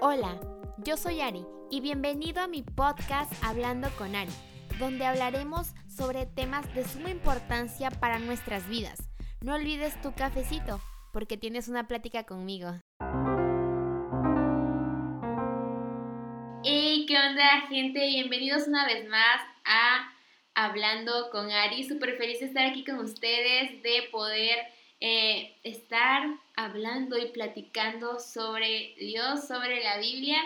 [0.00, 0.38] Hola,
[0.84, 4.30] yo soy Ari y bienvenido a mi podcast Hablando con Ari,
[4.78, 9.00] donde hablaremos sobre temas de suma importancia para nuestras vidas.
[9.40, 10.80] No olvides tu cafecito,
[11.12, 12.68] porque tienes una plática conmigo.
[16.62, 17.98] Hey, ¿qué onda gente?
[18.06, 20.12] Bienvenidos una vez más a
[20.54, 21.82] Hablando con Ari.
[21.88, 24.58] Súper feliz de estar aquí con ustedes, de poder
[25.00, 30.38] eh, estar hablando y platicando sobre Dios, sobre la Biblia.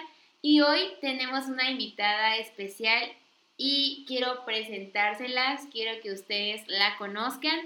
[0.42, 3.10] Y hoy tenemos una invitada especial
[3.56, 7.58] y quiero presentárselas, quiero que ustedes la conozcan.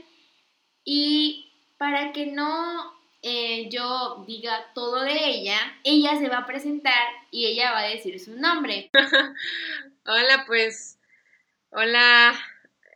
[0.84, 7.08] Y para que no eh, yo diga todo de ella, ella se va a presentar
[7.32, 8.90] y ella va a decir su nombre.
[10.06, 11.00] hola, pues,
[11.70, 12.38] hola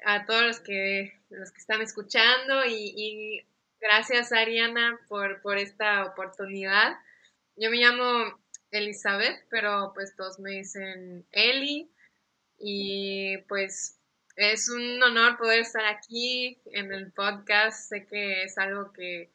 [0.05, 3.45] a todos los que, los que están escuchando y
[3.81, 6.99] Gracias, Ariana, por, por esta oportunidad.
[7.57, 8.39] Yo me llamo
[8.71, 11.91] Elizabeth, pero pues todos me dicen Eli.
[12.59, 13.99] Y pues
[14.37, 17.89] es un honor poder estar aquí en el podcast.
[17.89, 19.31] Sé que es algo que,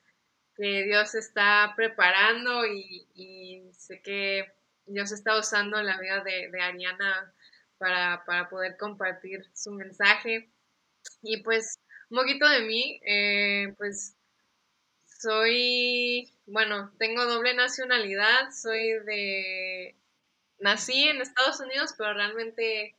[0.58, 4.54] Dios está preparando y, sé que
[4.86, 7.34] Dios está usando la vida de, Ariana
[7.78, 10.50] para, poder compartir su mensaje.
[11.24, 14.15] Y pues un poquito de mí, eh, pues
[15.20, 19.96] soy, bueno, tengo doble nacionalidad, soy de,
[20.60, 22.96] nací en Estados Unidos, pero realmente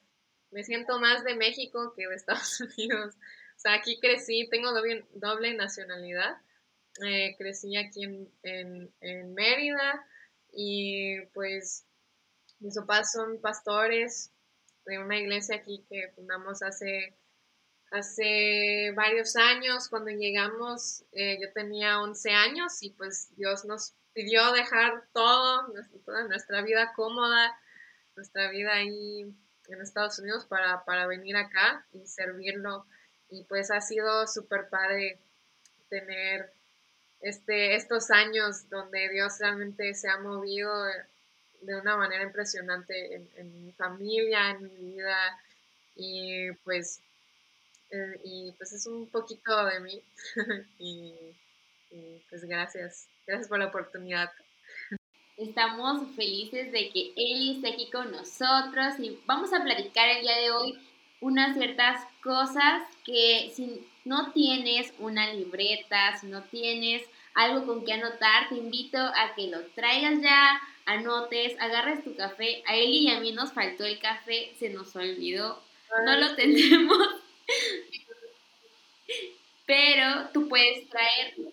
[0.51, 3.15] me siento más de México que de Estados Unidos.
[3.15, 6.37] O sea, aquí crecí, tengo doble, doble nacionalidad.
[7.07, 10.07] Eh, crecí aquí en, en, en, Mérida
[10.51, 11.85] y pues
[12.59, 14.33] mis papás son pastores
[14.87, 17.15] de una iglesia aquí que fundamos hace
[17.91, 24.53] hace varios años, cuando llegamos, eh, yo tenía 11 años y pues Dios nos pidió
[24.53, 25.73] dejar todo,
[26.05, 27.59] toda nuestra vida cómoda,
[28.17, 29.27] nuestra vida ahí
[29.69, 32.87] en Estados Unidos para, para venir acá y servirlo.
[33.29, 35.19] Y pues ha sido súper padre
[35.89, 36.51] tener
[37.21, 40.73] este, estos años donde Dios realmente se ha movido
[41.61, 45.39] de una manera impresionante en, en mi familia, en mi vida.
[45.95, 47.01] Y pues
[47.91, 50.03] eh, y pues es un poquito de mí.
[50.79, 51.13] y,
[52.29, 54.31] pues gracias, gracias por la oportunidad.
[55.37, 60.37] Estamos felices de que Eli esté aquí con nosotros y vamos a platicar el día
[60.37, 60.79] de hoy
[61.21, 67.03] unas ciertas cosas que si no tienes una libreta, si no tienes
[67.35, 72.63] algo con que anotar, te invito a que lo traigas ya, anotes, agarres tu café.
[72.67, 75.63] A Eli y a mí nos faltó el café, se nos olvidó,
[76.05, 77.16] no lo tendremos
[79.67, 81.53] pero tú puedes traerlo.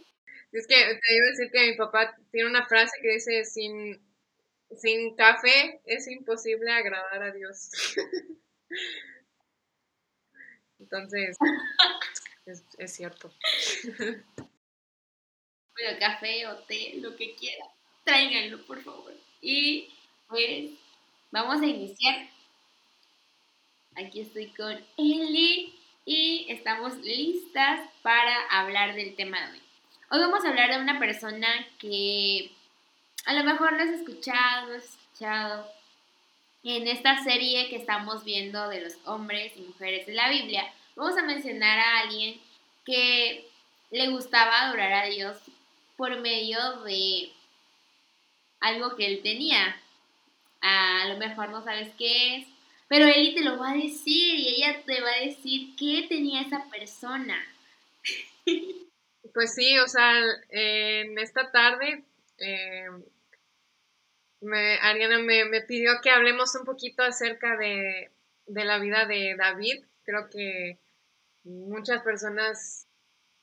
[0.51, 4.00] Es que te iba a decir que mi papá tiene una frase que dice, sin,
[4.78, 7.69] sin café es imposible agradar a Dios.
[10.79, 11.38] Entonces,
[12.78, 13.34] es, cierto.
[15.75, 17.66] Bueno, café o té, lo que quiera,
[18.03, 19.13] tráiganlo, por favor.
[19.41, 19.91] Y
[20.28, 20.72] pues
[21.31, 22.29] vamos a iniciar.
[23.96, 29.62] Aquí estoy con Eli y estamos listas para hablar del tema de hoy.
[30.12, 31.47] Hoy vamos a hablar de una persona
[31.80, 32.52] que
[33.25, 35.72] a lo mejor no has escuchado, no has escuchado
[36.64, 40.72] en esta serie que estamos viendo de los hombres y mujeres de la Biblia.
[40.96, 42.40] Vamos a mencionar a alguien
[42.85, 43.47] que
[43.91, 45.38] le gustaba adorar a Dios
[45.96, 47.31] por medio de
[48.59, 49.80] algo que él tenía.
[50.62, 52.47] A lo mejor no sabes qué es,
[52.88, 56.42] pero Eli te lo va a decir y ella te va a decir qué tenía
[56.42, 57.38] esa persona.
[59.34, 60.14] Pues sí, o sea,
[60.50, 62.04] en esta tarde
[62.38, 62.88] eh,
[64.82, 68.12] Ariana me, pidió que hablemos un poquito acerca de,
[68.48, 69.86] la vida de David.
[70.04, 70.80] Creo que
[71.44, 72.88] muchas personas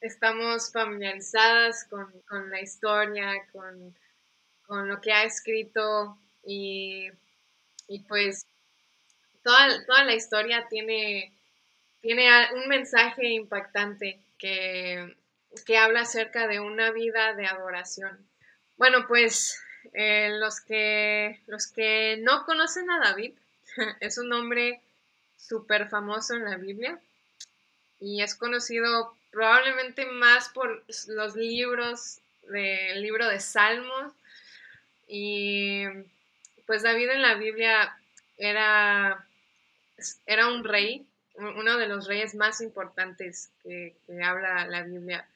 [0.01, 3.95] estamos familiarizadas con, la historia, con,
[4.89, 7.09] lo que ha escrito y,
[7.89, 8.47] y pues
[9.43, 11.33] toda, toda la historia tiene,
[12.01, 15.17] tiene un mensaje impactante que,
[15.79, 18.19] habla acerca de una vida de adoración.
[18.77, 23.33] Bueno, pues eh, los, que, los que no conocen a David,
[24.01, 24.81] es un hombre
[25.37, 26.99] súper famoso en la Biblia
[28.01, 34.13] y es conocido probablemente más por los libros del libro de Salmos
[35.07, 35.85] y
[36.67, 37.97] pues David en la Biblia
[38.39, 39.27] era
[40.27, 41.07] era un rey,
[41.37, 45.27] uno de los reyes más importantes que, habla la Biblia.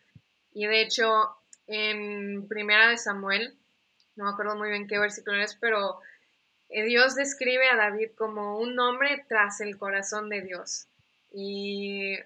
[0.52, 3.54] Y de hecho, en Primera de Samuel,
[4.16, 6.00] no me acuerdo muy bien qué versículo es, pero
[6.68, 10.86] eh, Dios describe a David como un hombre tras el corazón de Dios.
[11.32, 12.16] Y,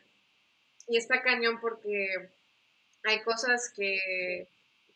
[0.88, 2.28] y está cañón porque
[3.04, 4.48] hay cosas que,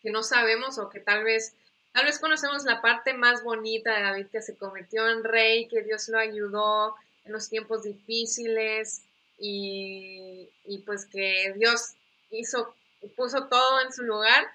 [0.03, 1.55] que no sabemos o que tal vez
[1.93, 5.83] Tal vez conocemos la parte más bonita de David que se convirtió en rey, que
[5.83, 9.03] Dios lo ayudó en los tiempos difíciles
[9.39, 10.49] y,
[10.87, 11.95] pues que Dios
[12.31, 12.75] hizo,
[13.17, 14.47] puso todo en su lugar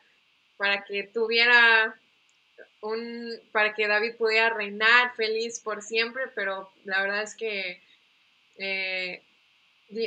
[0.58, 2.00] para que tuviera
[2.82, 7.82] un, para que David pudiera reinar feliz por siempre, pero la verdad es que
[8.58, 9.24] eh,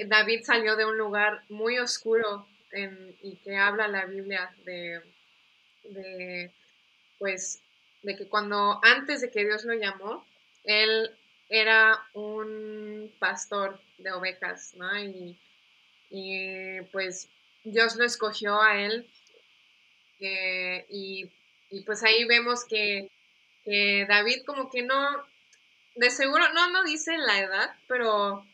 [0.06, 2.46] David salió de un lugar muy oscuro
[3.22, 5.02] y que habla la Biblia de
[7.20, 7.62] pues,
[8.02, 10.24] de que cuando antes de que Dios lo llamó,
[10.64, 11.10] él
[11.50, 14.88] era un pastor de ovejas, ¿no?
[14.98, 17.28] Y, pues
[17.64, 19.10] Dios lo escogió a él.
[20.20, 21.28] Eh, y,
[21.84, 23.10] pues ahí vemos que,
[23.66, 24.96] David como que no,
[25.96, 28.44] de seguro, no, no dice la edad, pero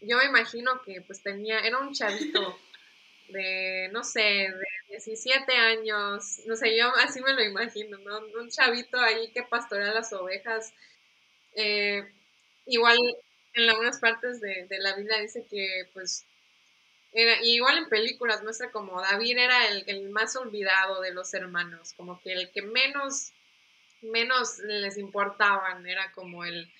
[0.00, 2.58] yo me imagino que pues tenía, era un chavito
[3.28, 8.18] de, no sé, de 17 años, no sé, yo así me lo imagino, ¿no?
[8.40, 10.72] Un chavito ahí que pastorea las ovejas.
[11.54, 12.04] Eh,
[12.68, 12.98] igual
[13.54, 16.26] en algunas partes de, la Biblia dice que, pues,
[17.12, 22.20] era, igual en películas muestra como David era el, más olvidado de los hermanos, como
[22.20, 23.32] que el que menos,
[24.02, 26.70] menos les importaban, era como el,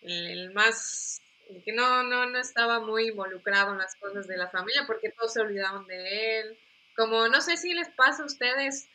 [0.00, 1.20] el más
[1.64, 5.34] que no, no, no estaba muy involucrado en las cosas de la familia porque todos
[5.34, 6.58] se olvidaban de él.
[6.96, 8.88] Como no sé si les pasa a ustedes,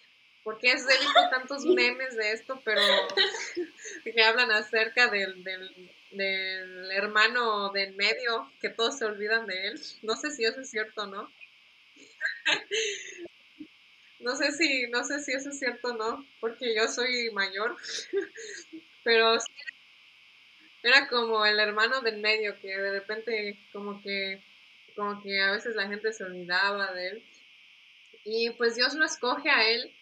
[0.44, 2.82] porque he visto tantos memes de esto, pero
[4.04, 9.82] que hablan acerca del, del, del hermano del medio, que todos se olvidan de él.
[10.04, 11.32] No sé si eso es cierto o no.
[14.20, 17.78] No sé si, no sé si eso es cierto o no, porque yo soy mayor,
[19.04, 19.38] pero
[20.82, 24.42] era como el hermano del medio que de repente como que
[24.96, 27.24] como que a veces la gente se olvidaba de él
[28.26, 29.94] y pues Dios lo escoge a él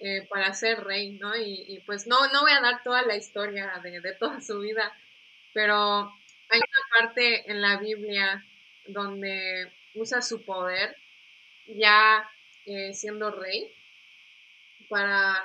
[0.00, 1.36] eh, para ser rey, ¿no?
[1.36, 4.92] Y, pues no, no voy a dar toda la historia de, toda su vida,
[5.52, 6.12] pero
[6.48, 8.44] hay una parte en la Biblia
[8.86, 10.96] donde usa su poder
[11.66, 12.28] ya
[12.66, 13.72] eh, siendo rey
[14.88, 15.36] para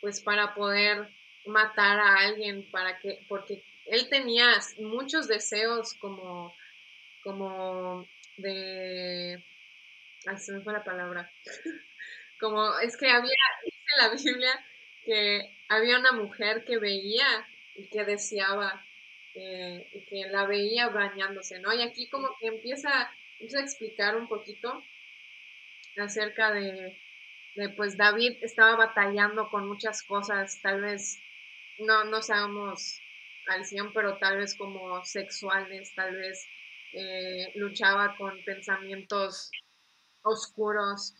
[0.00, 1.08] pues para poder
[1.46, 6.54] matar a alguien para que porque él tenía muchos deseos como,
[7.22, 8.06] como
[8.36, 9.42] de,
[10.26, 11.30] ay, se me fue la palabra,
[12.40, 13.32] como es que había,
[13.64, 14.66] dice la Biblia
[15.04, 18.84] que había una mujer que veía y que deseaba
[19.40, 21.72] eh, y que la veía bañándose, ¿no?
[21.72, 24.82] Y aquí como que empieza, empieza a explicar un poquito
[25.96, 26.98] acerca de,
[27.54, 31.20] de, pues David estaba batallando con muchas cosas, tal vez
[31.78, 33.00] no, no sabemos
[33.46, 36.44] al 100, pero tal vez como sexuales, tal vez
[36.92, 39.52] eh, luchaba con pensamientos
[40.22, 41.14] oscuros.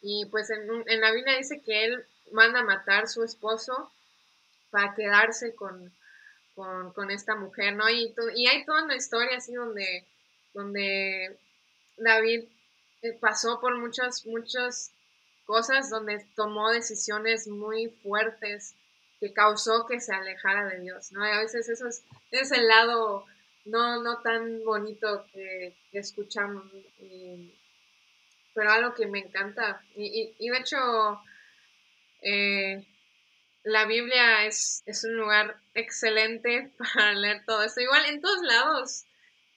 [0.00, 3.90] Y pues en, en, la Biblia dice que él manda a matar a su esposo
[4.70, 5.92] para quedarse con,
[6.54, 7.88] con, esta mujer, ¿no?
[7.88, 10.06] Y, y, hay toda una historia así donde,
[10.52, 11.36] donde
[11.96, 12.44] David
[13.02, 14.92] eh, pasó por muchas, muchas
[15.44, 18.74] cosas, donde tomó decisiones muy fuertes
[19.20, 21.26] que causó que se alejara de Dios, ¿no?
[21.26, 23.26] Y a veces eso es, el lado
[23.64, 26.64] no, no tan bonito que, escuchamos,
[28.54, 29.82] pero algo que me encanta.
[29.96, 31.20] Y, y, de hecho,
[32.22, 32.84] eh,
[33.64, 37.80] la Biblia es, es, un lugar excelente para leer todo esto.
[37.80, 39.04] Igual en todos lados,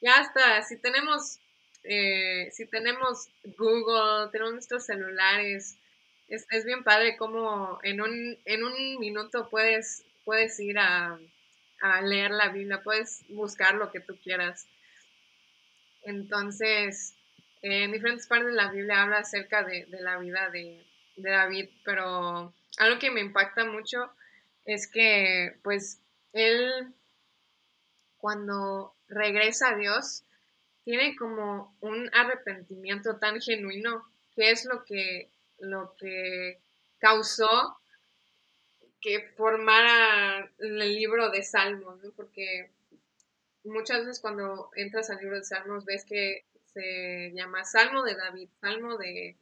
[0.01, 1.39] ya hasta si tenemos,
[1.83, 5.77] eh, si tenemos Google, tenemos nuestros celulares,
[6.29, 11.19] es, es bien padre cómo en un, en un minuto puedes, puedes ir a,
[12.03, 14.67] leer la Biblia, puedes buscar lo que tú quieras.
[16.03, 17.13] Entonces,
[17.61, 20.83] en diferentes partes de la Biblia habla acerca de, la vida de,
[21.17, 24.11] de, David, pero algo que me impacta mucho
[24.65, 25.99] es que, pues,
[26.33, 26.93] él
[28.17, 30.23] cuando regresa a Dios,
[30.83, 34.05] tiene como un arrepentimiento tan genuino,
[34.35, 35.29] que es lo que
[35.59, 36.59] lo que
[36.99, 37.77] causó
[39.01, 42.11] que formara el libro de Salmos, ¿no?
[42.11, 42.69] Porque
[43.63, 48.49] muchas veces cuando entras al libro de Salmos ves que se llama Salmo de David,
[48.59, 49.35] Salmo de,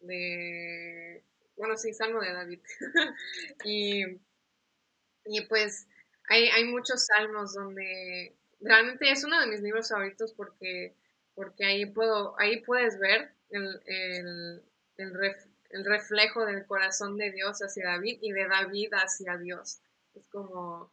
[0.00, 1.22] de
[1.60, 2.60] bueno, sí, Salmo de David.
[3.64, 4.04] y,
[5.24, 5.86] y, pues
[6.28, 10.96] hay, hay, muchos salmos donde realmente es uno de mis libros favoritos porque,
[11.34, 14.62] porque ahí, puedo, ahí puedes ver el,
[14.96, 19.80] el, reflejo del corazón de Dios hacia David y de David hacia Dios.
[20.14, 20.92] Es como,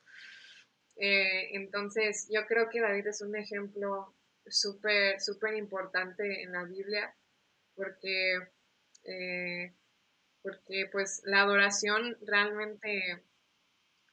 [0.97, 4.13] Eh, entonces, yo creo que David es un ejemplo
[4.47, 7.15] súper, súper importante en la Biblia,
[7.75, 8.39] porque,
[9.05, 9.73] eh,
[10.41, 13.23] porque pues la adoración realmente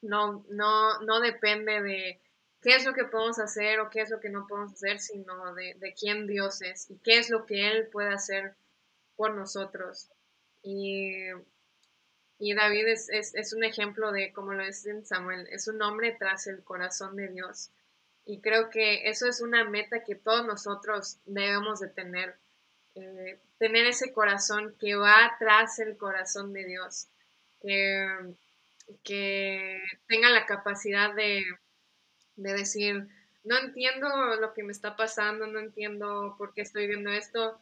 [0.03, 2.21] no, no, no depende de
[2.61, 5.55] qué es lo que podemos hacer o qué es lo que no podemos hacer, sino
[5.55, 8.57] de, de quién Dios es y qué es lo que Él puede hacer
[9.17, 10.09] por nosotros.
[10.63, 11.29] Y,
[12.39, 15.81] y David es, es, es, un ejemplo de, como lo es en Samuel, es un
[15.83, 17.71] hombre tras el corazón de Dios.
[18.25, 22.37] Y creo que eso es una meta que todos nosotros debemos de tener.
[22.95, 27.09] Eh, tener ese corazón que va tras el corazón de Dios.
[27.61, 28.07] Que,
[29.03, 31.45] que tenga la capacidad de,
[32.37, 33.07] de decir,
[33.45, 37.59] no entiendo lo que me está pasando, no entiendo por qué estoy viendo esto,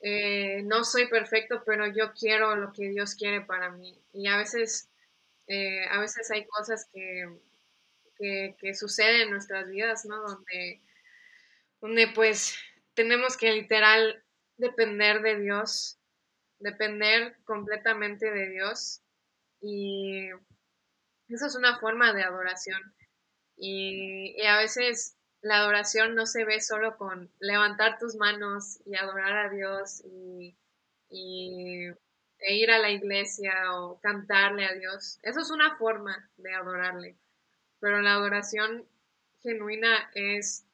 [0.00, 3.98] eh, no soy perfecto, pero yo quiero lo que Dios quiere para mí.
[4.12, 4.88] Y a veces,
[5.46, 7.28] eh, a veces hay cosas que,
[8.58, 10.16] que, suceden en nuestras vidas, ¿no?
[10.22, 10.80] Donde,
[11.80, 12.56] donde pues
[12.94, 14.22] tenemos que literal
[14.60, 15.98] depender de Dios,
[16.58, 19.02] depender completamente de Dios.
[19.60, 20.28] Y
[21.28, 22.94] eso es una forma de adoración.
[23.56, 29.46] Y, a veces la adoración no se ve solo con levantar tus manos y adorar
[29.46, 30.54] a Dios y,
[31.08, 35.18] e ir a la iglesia o cantarle a Dios.
[35.22, 37.18] Eso es una forma de adorarle.
[37.80, 38.86] Pero la adoración
[39.42, 40.66] genuina es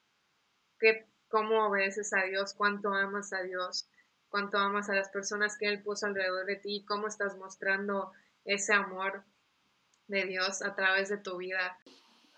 [0.79, 3.87] que cómo obedeces a Dios, cuánto amas a Dios,
[4.29, 8.11] cuánto amas a las personas que Él puso alrededor de ti, cómo estás mostrando
[8.45, 9.23] ese amor
[10.07, 11.77] de Dios a través de tu vida.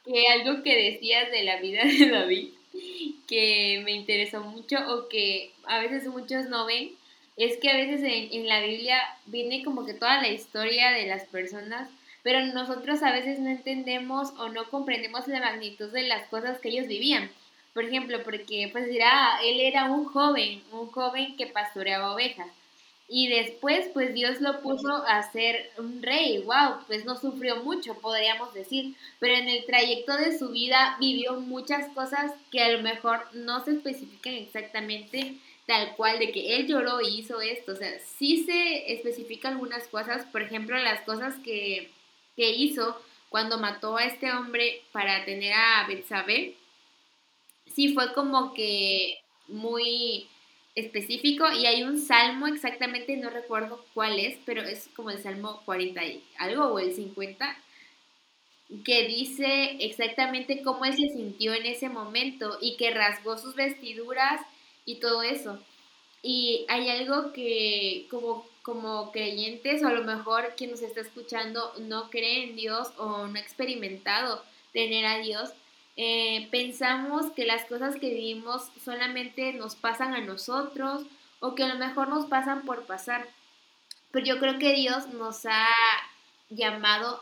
[0.04, 2.54] Que algo que decías de la vida de David,
[3.28, 6.96] que me interesó mucho o que a veces muchos no ven,
[7.38, 11.08] es que a veces en, en la Biblia viene como que toda la historia de
[11.08, 11.90] las personas
[12.24, 16.70] pero nosotros a veces no entendemos o no comprendemos la magnitud de las cosas que
[16.70, 17.32] ellos vivían.
[17.74, 22.48] Por ejemplo, porque pues dirá, él era un joven, un joven que pastoreaba ovejas.
[23.12, 27.96] Y después, pues Dios lo puso a ser un rey, wow, pues no sufrió mucho,
[27.96, 32.84] podríamos decir, pero en el trayecto de su vida vivió muchas cosas que a lo
[32.84, 37.76] mejor no se especifican exactamente tal cual de que él lloró y hizo esto, o
[37.76, 41.92] sea, sí se especifican algunas cosas, por ejemplo, las cosas que,
[42.36, 43.00] que hizo
[43.30, 46.56] cuando mató a este hombre para tener a Betsabé,
[47.80, 50.28] sí fue como que muy
[50.76, 55.62] específico y hay un salmo exactamente, no recuerdo cuál es, pero es como el salmo
[55.64, 57.58] 40 y algo o el 50,
[58.84, 64.42] que dice exactamente cómo él se sintió en ese momento y que rasgó sus vestiduras
[64.84, 65.58] y todo eso.
[66.22, 71.72] Y hay algo que como, como creyentes o a lo mejor quien nos está escuchando
[71.80, 74.44] no cree en Dios o no ha experimentado
[74.74, 75.54] tener a Dios,
[76.02, 81.06] eh, pensamos que las cosas que vivimos solamente nos pasan a nosotros
[81.42, 83.28] o que a lo mejor nos pasan por pasar.
[84.12, 85.68] Pero yo creo que Dios nos ha
[86.50, 87.22] llamado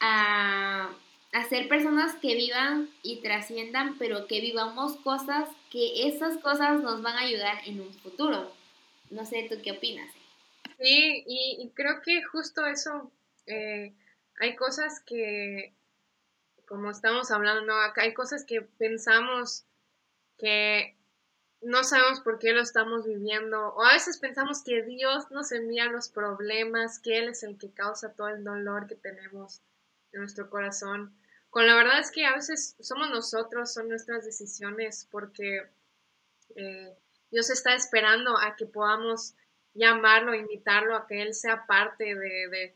[0.00, 0.90] a,
[1.48, 7.16] ser personas que vivan y trasciendan, pero que vivamos cosas que esas cosas nos van
[7.16, 8.52] a ayudar en un futuro.
[9.08, 10.12] No sé, ¿tú qué opinas?
[10.78, 13.10] Sí, y, creo que justo eso,
[13.46, 13.94] eh,
[14.38, 15.72] hay cosas que
[16.72, 19.66] como estamos hablando, acá hay cosas que pensamos
[20.38, 20.96] que
[21.60, 25.92] no sabemos por qué lo estamos viviendo, o a veces pensamos que Dios nos envía
[25.92, 29.60] los problemas, que Él es el que causa todo el dolor que tenemos
[30.12, 31.14] en nuestro corazón.
[31.50, 35.68] Con la verdad es que a veces somos nosotros, son nuestras decisiones, porque
[36.56, 36.96] eh,
[37.30, 39.34] Dios está esperando a que podamos
[39.74, 42.74] llamarlo, invitarlo a que Él sea parte de, de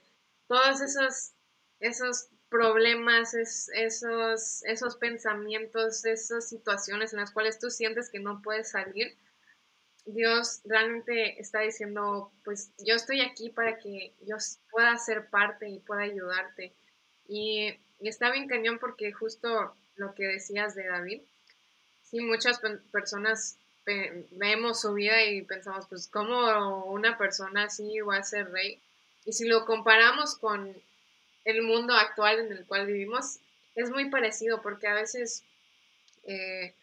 [0.48, 1.32] todos esos,
[1.80, 8.42] esos problemas, es, esos, esos pensamientos, esas situaciones en las cuales tú sientes que no
[8.42, 9.16] puedes salir,
[10.06, 14.36] Dios realmente está diciendo, pues yo estoy aquí para que yo
[14.70, 16.72] pueda ser parte y pueda ayudarte.
[17.28, 21.22] Y, está bien cañón porque justo lo que decías de David,
[22.04, 22.60] sí, muchas
[22.92, 23.58] personas
[24.32, 28.80] vemos su vida y pensamos, pues, ¿cómo una persona así va a ser rey?
[29.24, 30.76] Y si lo comparamos con
[31.46, 33.38] el mundo actual en el cual vivimos
[33.74, 35.44] es muy parecido porque a veces
[36.24, 36.74] eh,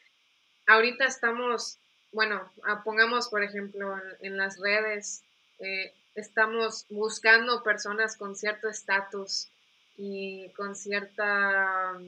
[0.66, 1.78] ahorita estamos,
[2.12, 2.52] bueno,
[2.84, 5.24] pongamos por ejemplo en, las redes,
[5.60, 9.50] eh, estamos buscando personas con cierto estatus
[9.98, 12.00] y con cierta,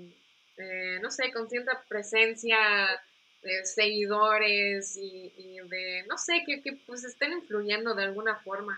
[0.58, 2.58] eh, no sé, con cierta presencia
[3.44, 8.78] de seguidores y, de, no sé, que, que pues estén influyendo de alguna forma.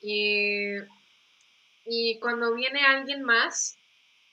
[0.00, 0.76] Y
[1.84, 3.78] y cuando viene alguien más,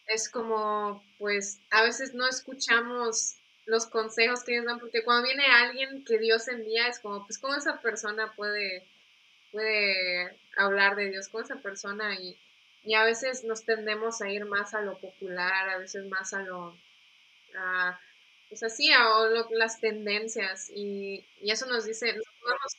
[0.08, 5.46] es como, pues, a veces no escuchamos los consejos que ellos dan, porque cuando viene
[5.46, 8.88] alguien que Dios envía, es como, pues, ¿cómo esa persona puede,
[9.51, 11.29] puede hablar de Dios?
[11.29, 12.15] ¿Cómo esa persona?
[12.20, 12.38] Y,
[12.84, 16.41] y a veces nos tendemos a ir más a lo popular, a veces más a
[16.41, 16.75] lo,
[17.58, 18.00] a,
[18.50, 19.06] pues así, a
[19.51, 22.77] las tendencias, y, y, eso nos dice, podemos,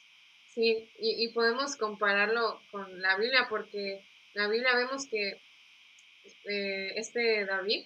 [0.54, 5.40] sí, y, y podemos compararlo con la Biblia, porque la Biblia vemos que
[6.44, 7.84] eh, este David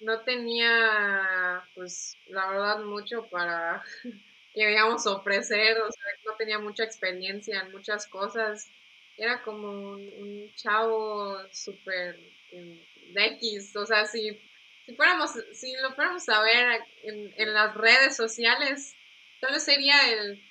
[0.00, 3.82] no tenía, pues, la verdad, mucho para
[4.54, 8.68] que digamos ofrecer, o sea, no tenía mucha experiencia en muchas cosas.
[9.16, 12.18] Era como un, chavo súper
[12.50, 14.40] de X, o sea, si,
[14.86, 18.94] si fuéramos, si lo fuéramos a ver en, en las redes sociales,
[19.40, 20.42] tal vez sería el,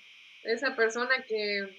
[0.44, 1.79] esa persona que,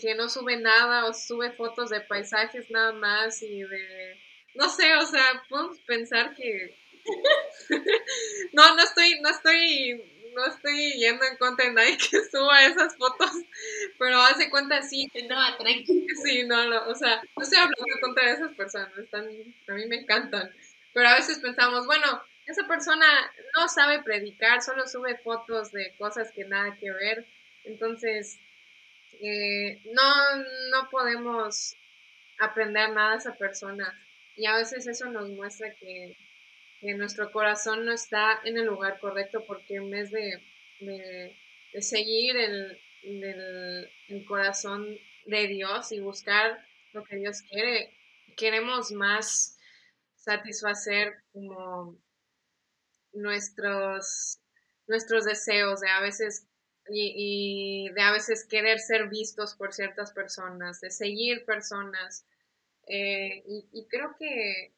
[0.00, 4.20] que no sube nada o sube fotos de paisajes nada más y de
[4.54, 6.76] no sé, o sea, podemos pensar que
[8.52, 10.02] no, no estoy, no estoy,
[10.34, 13.30] no estoy yendo en contra de nadie que suba esas fotos,
[13.98, 15.08] pero hace cuenta sí.
[15.28, 16.14] No, tranquilo.
[16.24, 19.24] Sí, no, no, o sea, no estoy hablando en contra de esas personas, están,
[19.68, 20.50] a mí me encantan,
[20.92, 23.06] pero a veces pensamos, bueno, esa persona
[23.56, 27.26] no sabe predicar, solo sube fotos de cosas que nada que ver,
[27.64, 28.40] entonces
[29.22, 30.36] eh, no,
[30.70, 31.76] no podemos
[32.38, 33.86] aprender nada de esa persona.
[34.36, 36.16] Y a veces eso nos muestra que,
[36.96, 40.40] nuestro corazón no está en el lugar correcto porque en vez de,
[41.82, 44.86] seguir el, el, corazón
[45.26, 46.58] de Dios y buscar
[46.94, 47.94] lo que Dios quiere,
[48.34, 49.58] queremos más
[50.14, 51.98] satisfacer como
[53.12, 54.40] nuestros,
[54.86, 56.46] nuestros deseos de a veces
[56.92, 62.24] y, de a veces querer ser vistos por ciertas personas, de seguir personas,
[62.86, 64.72] eh, y, creo que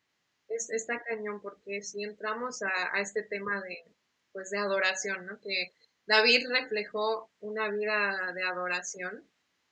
[0.49, 3.85] es, está cañón porque si entramos a, este tema de,
[4.33, 5.41] pues, de adoración, ¿no?
[5.41, 5.73] Que
[6.07, 9.27] David reflejó una vida de adoración.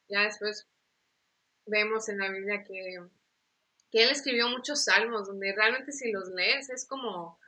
[0.09, 0.67] Ya después
[1.67, 2.99] vemos en la Biblia que,
[3.91, 7.39] que él escribió muchos salmos donde realmente si los lees es como,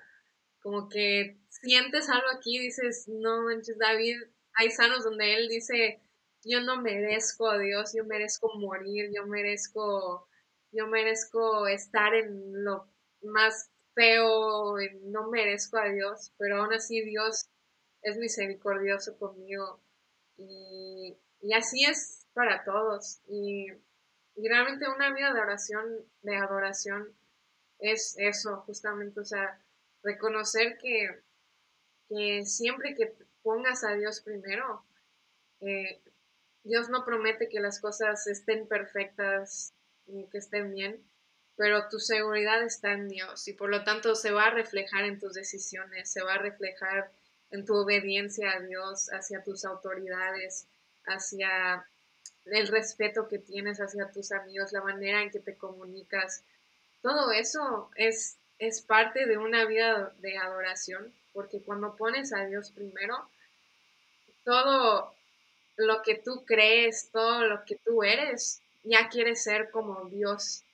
[0.61, 4.23] como que sientes algo aquí dices, no manches, David,
[4.55, 6.01] hay salmos donde él dice,
[6.45, 10.29] yo no merezco a Dios, yo merezco morir, yo merezco
[10.73, 12.88] yo merezco estar en lo
[13.23, 17.47] más feo, no merezco a Dios, pero aún así Dios
[18.01, 19.81] es misericordioso conmigo
[20.37, 21.17] y,
[21.55, 23.21] así es para todos.
[23.29, 23.67] Y,
[24.35, 25.85] realmente una vida de oración,
[26.23, 27.15] de adoración
[27.79, 29.61] es eso justamente, o sea,
[30.03, 31.21] reconocer que,
[32.09, 33.12] que siempre que
[33.43, 34.85] pongas a Dios primero,
[35.61, 36.01] eh,
[36.65, 39.75] Dios no promete que las cosas estén perfectas
[40.07, 41.03] que estén bien,
[41.57, 45.19] pero tu seguridad está en Dios y por lo tanto se va a reflejar en
[45.19, 47.11] tus decisiones, se va a reflejar
[47.51, 50.67] en tu obediencia a Dios, hacia tus autoridades,
[51.05, 51.87] hacia
[52.47, 56.43] el respeto que tienes hacia tus amigos, la manera en que te comunicas.
[57.03, 62.73] Todo eso es, es parte de una vida de adoración, porque cuando pones a Dios
[62.73, 63.29] primero,
[64.45, 65.15] todo
[65.77, 70.65] lo que tú crees, todo lo que tú eres, ya quiere ser como Dios,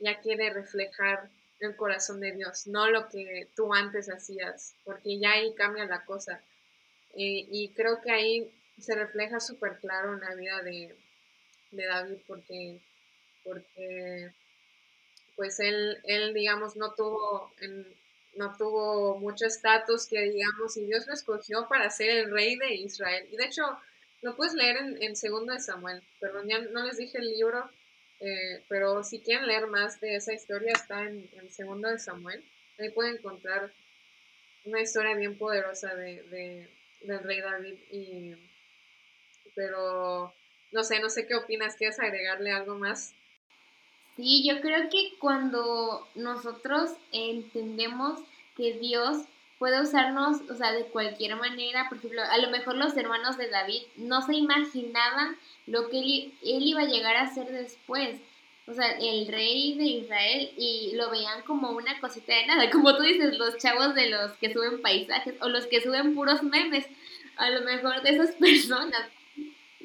[0.00, 5.32] ya quiere reflejar el corazón de Dios, no lo que tú antes hacías, porque ya
[5.32, 6.42] ahí cambia la cosa.
[7.14, 10.94] y creo que ahí se refleja súper claro en la vida de,
[11.70, 12.80] David, porque,
[13.44, 14.32] porque
[15.36, 17.52] pues él, él, digamos, no tuvo,
[18.38, 22.74] no tuvo mucho estatus que digamos, y Dios lo escogió para ser el rey de
[22.74, 23.28] Israel.
[23.30, 23.62] Y de hecho,
[24.22, 26.02] lo puedes leer en, en Segundo de Samuel.
[26.20, 27.68] Perdón, ya no les dije el libro,
[28.20, 32.42] eh, pero si quieren leer más de esa historia, está en, en Segundo de Samuel.
[32.78, 33.72] Ahí pueden encontrar
[34.64, 36.68] una historia bien poderosa de,
[37.02, 37.78] del rey David.
[37.90, 38.34] Y,
[39.54, 40.32] pero
[40.70, 41.74] no sé, no sé qué opinas.
[41.74, 43.14] ¿Quieres agregarle algo más?
[44.18, 48.18] Sí, yo creo que cuando nosotros entendemos
[48.56, 49.18] que Dios
[49.60, 51.88] puede usarnos, o sea, de cualquier manera.
[51.88, 55.36] Por ejemplo, a lo mejor los hermanos de David no se imaginaban
[55.68, 58.18] lo que él, iba a llegar a ser después.
[58.66, 62.70] O sea, el rey de Israel y lo veían como una cosita de nada.
[62.70, 66.42] Como tú dices, los chavos de los que suben paisajes o los que suben puros
[66.42, 66.86] memes.
[67.36, 69.08] A lo mejor de esas personas.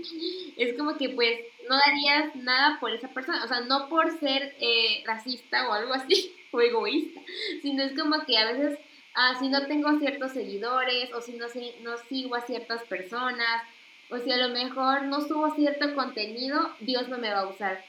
[0.58, 1.40] Es como que pues
[1.70, 3.44] no darías nada por esa persona.
[3.44, 7.22] O sea, no por ser eh, racista o algo así o egoísta.
[7.62, 8.80] Sino es como que a veces
[9.16, 11.48] ah, si no tengo ciertos seguidores o si no,
[11.82, 13.64] no sigo a ciertas personas
[14.10, 17.84] o si a lo mejor no subo cierto contenido, Dios no me va a usar.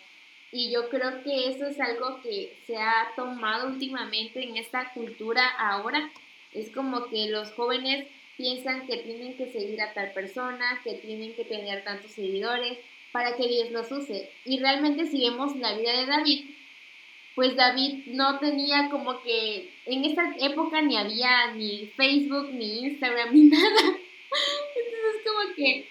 [0.53, 5.47] Y yo creo que eso es algo que se ha tomado últimamente en esta cultura
[5.59, 6.11] ahora.
[6.53, 11.35] Es como que los jóvenes piensan que tienen que seguir a tal persona, que tienen
[11.35, 12.79] que tener tantos seguidores
[13.13, 14.31] para que Dios los use.
[14.45, 16.45] Y realmente si vemos la vida de David,
[17.35, 23.29] pues David no tenía como que en esa época ni había ni Facebook, ni Instagram,
[23.35, 23.81] ni nada.
[24.77, 25.89] Entonces como que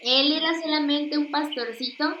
[0.00, 2.16] él era solamente un pastorcito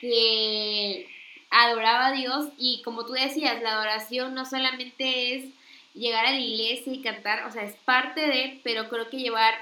[0.00, 1.06] que
[1.50, 5.44] adoraba a Dios y como tú decías, la adoración no solamente es
[5.94, 9.54] llegar a la iglesia y cantar, o sea, es parte de, pero creo que llevar,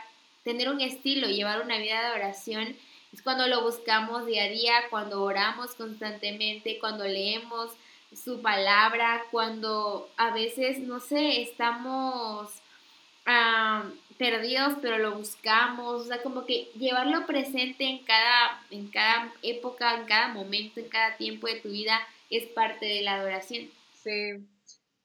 [0.45, 2.77] tener un estilo, llevar una vida de adoración
[3.13, 7.73] es cuando lo buscamos día a día, cuando oramos constantemente, cuando leemos
[8.15, 12.51] su palabra, cuando a veces, no sé, estamos
[14.17, 19.95] perdidos, pero lo buscamos, o sea, como que llevarlo presente en cada, en cada época,
[19.95, 23.71] en cada momento, en cada tiempo de tu vida, es parte de la adoración.
[24.03, 24.35] Sí,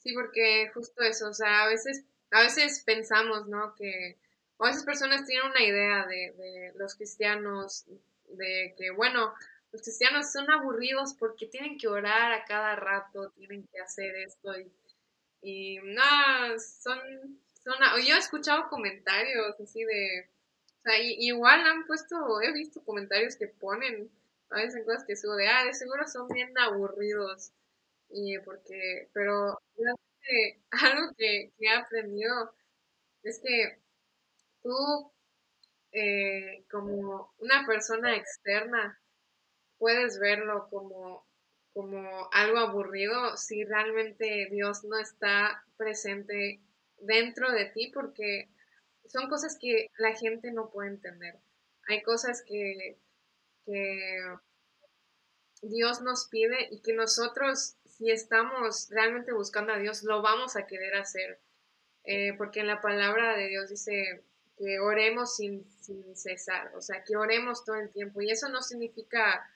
[0.05, 3.73] sí, porque justo eso, o sea, a veces, a veces pensamos, ¿no?
[3.75, 4.17] Que
[4.59, 7.85] a veces personas tienen una idea de, los cristianos,
[8.29, 9.33] de que, bueno,
[9.71, 14.57] los cristianos son aburridos porque tienen que orar a cada rato, tienen que hacer esto
[14.59, 14.71] y,
[15.41, 16.03] y no,
[16.59, 16.99] son,
[17.63, 17.73] son,
[18.05, 20.29] yo he escuchado comentarios así de,
[20.79, 24.11] o sea, igual han puesto, he visto comentarios que ponen
[24.51, 27.51] a veces en cosas que subo de, ah, de seguro son bien aburridos,
[28.09, 29.59] y porque, pero
[30.71, 32.53] algo que, que he aprendido
[33.23, 33.79] es que
[34.61, 35.11] tú
[35.91, 38.99] eh, como una persona externa
[39.77, 41.25] puedes verlo como,
[41.73, 46.61] como algo aburrido si realmente Dios no está presente
[46.99, 48.49] dentro de ti porque
[49.07, 51.39] son cosas que la gente no puede entender.
[51.87, 52.97] Hay cosas que,
[55.61, 60.67] Dios nos pide y que nosotros, si estamos realmente buscando a Dios, lo vamos a
[60.67, 61.39] querer hacer.
[62.03, 64.21] Eh, porque en la palabra de Dios dice
[64.57, 65.65] que oremos sin,
[66.15, 68.21] cesar, o sea, que oremos todo el tiempo.
[68.21, 69.49] Y eso no significa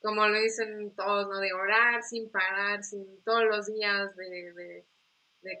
[0.00, 1.40] como lo dicen todos, ¿no?
[1.40, 4.84] De orar sin parar, sin todos los días, de,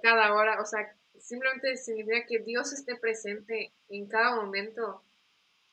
[0.02, 0.60] cada hora.
[0.62, 5.02] O sea, simplemente significa que Dios esté presente en cada momento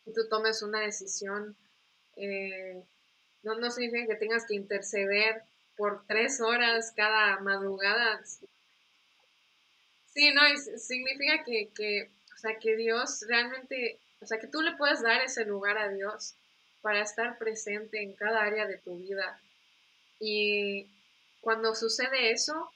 [0.06, 1.56] y tú tomes una decisión.
[2.16, 2.84] Eh,
[3.44, 5.44] no, no significa que tengas que interceder
[5.78, 8.22] por tres horas cada madrugada.
[10.08, 10.42] Sí, no,
[10.78, 15.22] significa que, que, o sea, que Dios realmente, o sea, que tú le puedes dar
[15.22, 16.36] ese lugar a Dios
[16.82, 19.40] para estar presente en cada área de tu vida.
[20.20, 20.88] Y
[21.42, 22.72] cuando sucede eso,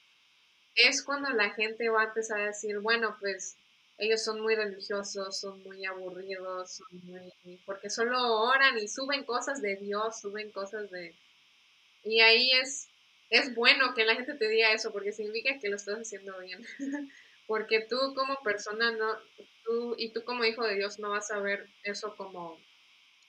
[0.75, 3.55] es cuando la gente va a empezar a decir, bueno, pues
[3.97, 6.81] ellos son muy religiosos, son muy aburridos,
[7.65, 11.15] porque solo oran y suben cosas de Dios, suben cosas de...
[12.03, 12.87] Y ahí es,
[13.31, 16.63] es bueno que la gente te diga eso, porque significa que lo estás haciendo bien.
[17.47, 19.17] porque tú como persona no,
[19.63, 22.59] tú y tú como hijo de Dios no vas a ver eso como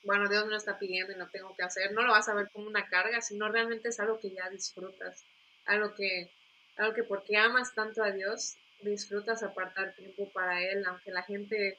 [0.05, 2.35] bueno, Dios me lo está pidiendo y no tengo que hacer, no lo vas a
[2.35, 5.25] ver como una carga, sino realmente es algo que ya disfrutas,
[5.65, 6.31] algo que,
[6.77, 11.79] algo que porque amas tanto a Dios, disfrutas apartar tiempo para Él, aunque la gente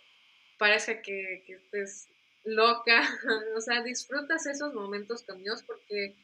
[0.58, 2.08] parezca que, que estés
[2.46, 3.02] loca,
[3.58, 6.16] o sea, disfrutas esos momentos con Dios porque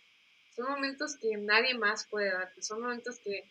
[0.60, 3.50] son momentos que nadie más puede darte, son momentos que,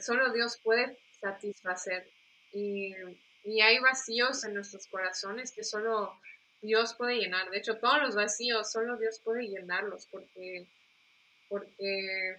[0.00, 2.08] solo Dios puede satisfacer
[2.52, 2.94] y,
[3.42, 6.16] y hay vacíos en nuestros corazones que solo
[6.62, 7.50] Dios puede llenar.
[7.50, 10.68] De hecho, todos los vacíos, solo Dios puede llenarlos, porque,
[11.48, 12.36] porque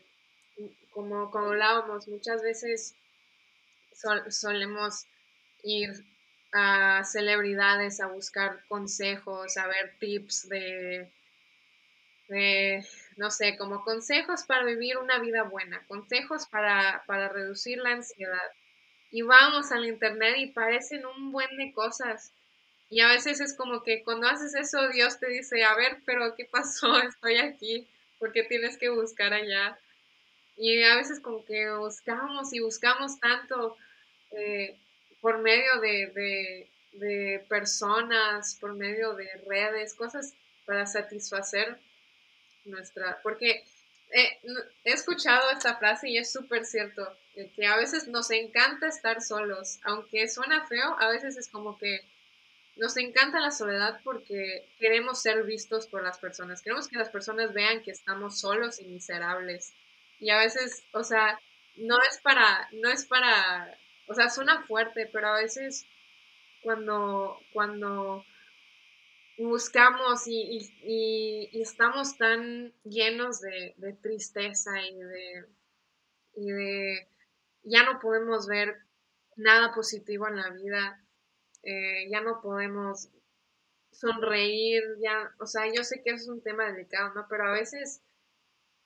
[0.91, 2.95] como, como hablábamos, muchas veces
[4.29, 5.05] solemos
[5.63, 5.91] ir
[6.53, 11.11] a celebridades a buscar consejos, a ver tips de,
[12.29, 12.85] de,
[13.17, 18.51] no sé, como consejos para vivir una vida buena, consejos para, para reducir la ansiedad.
[19.11, 22.33] Y vamos al internet y parecen un buen de cosas
[22.89, 26.35] y a veces es como que cuando haces eso, Dios te dice, a ver, pero
[26.35, 26.87] ¿qué pasó?
[27.01, 27.87] Estoy aquí,
[28.19, 29.77] porque tienes que buscar allá?
[30.55, 33.77] Y a veces como que buscamos y buscamos tanto
[34.31, 34.79] eh,
[35.21, 40.33] por medio de, de, personas, por medio de redes, cosas
[40.65, 41.79] para satisfacer
[42.67, 43.19] nuestra...
[43.23, 43.63] Porque
[44.11, 44.39] he
[44.83, 47.17] escuchado esta frase y es súper cierto,
[47.55, 52.01] que a veces nos encanta estar solos, aunque suena feo, a veces es como que
[52.77, 56.61] nos encanta la soledad porque queremos ser vistos por las personas.
[56.61, 59.73] Queremos que las personas vean que estamos solos y miserables.
[60.19, 61.39] Y a veces, o sea,
[61.75, 63.77] no es para, no es para,
[64.07, 65.85] o sea, suena fuerte, pero a veces
[66.61, 68.25] cuando, cuando
[69.37, 75.45] buscamos y, estamos tan llenos de, tristeza y de,
[76.35, 77.07] y de,
[77.63, 78.77] ya no podemos ver
[79.35, 81.03] nada positivo en la vida,
[81.63, 83.09] eh, ya no podemos
[83.91, 87.27] sonreír, ya, o sea, yo sé que es un tema delicado, ¿no?
[87.29, 88.01] Pero a veces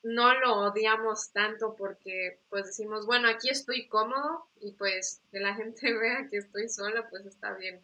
[0.02, 5.54] no lo odiamos tanto porque pues decimos, bueno, aquí estoy cómodo y pues que la
[5.56, 7.80] gente vea que estoy sola, pues está bien.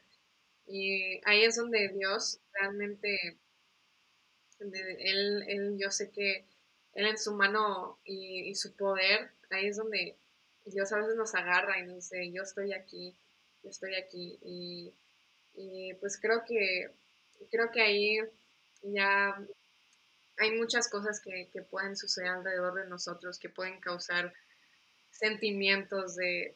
[0.69, 3.39] Y ahí es donde Dios realmente,
[4.61, 6.45] él, él yo sé que
[6.95, 10.17] Él en su mano y, su poder, ahí es donde
[10.67, 13.15] Dios a veces nos agarra y nos dice, yo estoy aquí,
[13.63, 14.39] yo estoy aquí.
[14.43, 14.93] Y,
[15.55, 16.91] y pues creo que,
[17.51, 18.19] creo que ahí
[18.83, 19.39] ya
[20.39, 24.33] hay muchas cosas que, pueden suceder alrededor de nosotros, que pueden causar
[25.11, 26.55] sentimientos de,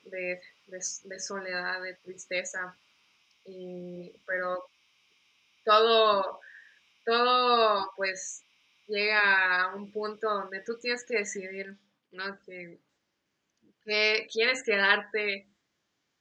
[1.19, 2.77] soledad, de tristeza,
[4.27, 4.65] pero
[5.65, 6.41] todo,
[7.05, 8.45] todo pues
[8.87, 11.77] llega a un punto donde tú tienes que decidir,
[12.11, 12.39] ¿no?
[12.45, 12.79] Que,
[14.33, 15.49] quieres quedarte,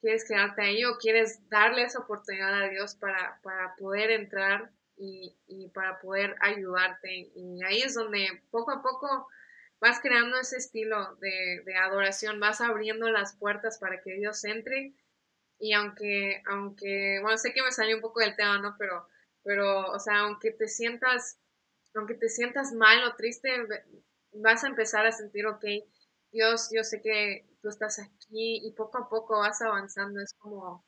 [0.01, 5.69] quieres quedarte ahí o quieres darle esa oportunidad a Dios para, para poder entrar y,
[5.73, 7.31] para poder ayudarte.
[7.35, 9.27] Y ahí es donde poco a poco
[9.79, 14.93] vas creando ese estilo de, adoración, vas abriendo las puertas para que Dios entre.
[15.61, 18.75] Y aunque, aunque, bueno, sé que me salió un poco del tema, ¿no?
[18.79, 19.07] Pero,
[19.43, 21.39] pero, o sea, aunque te sientas,
[21.95, 23.49] aunque te sientas mal o triste,
[24.33, 25.65] vas a empezar a sentir, ok,
[26.31, 30.85] Dios, yo sé que tú estás aquí y poco a poco vas avanzando, es como,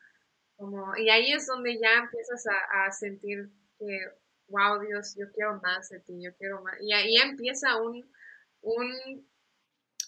[0.57, 3.99] como, y ahí es donde ya empiezas a, a sentir que,
[4.49, 6.75] wow, Dios, yo quiero más de ti, yo quiero más.
[6.81, 8.09] Y ahí empieza un,
[8.61, 9.27] un,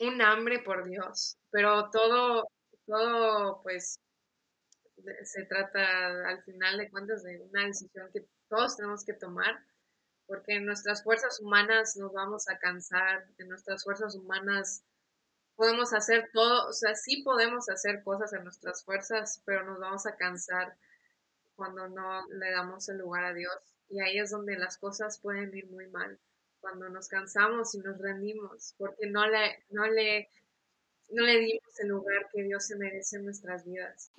[0.02, 2.48] un hambre por Dios, pero todo,
[2.86, 4.00] todo, pues,
[5.24, 9.64] se trata al final de cuentas de una decisión que todos tenemos que tomar,
[10.28, 14.84] porque en nuestras fuerzas humanas nos vamos a cansar, en nuestras fuerzas humanas
[15.56, 20.06] podemos hacer todo, o sea, sí podemos hacer cosas en nuestras fuerzas, pero nos vamos
[20.06, 20.76] a cansar
[21.56, 23.56] cuando no le damos el lugar a Dios.
[23.90, 26.20] Y ahí es donde las cosas pueden ir muy mal,
[26.60, 30.30] cuando nos cansamos y nos rendimos, porque no le, no le,
[31.12, 34.12] no le dimos el lugar que Dios se merece en nuestras vidas.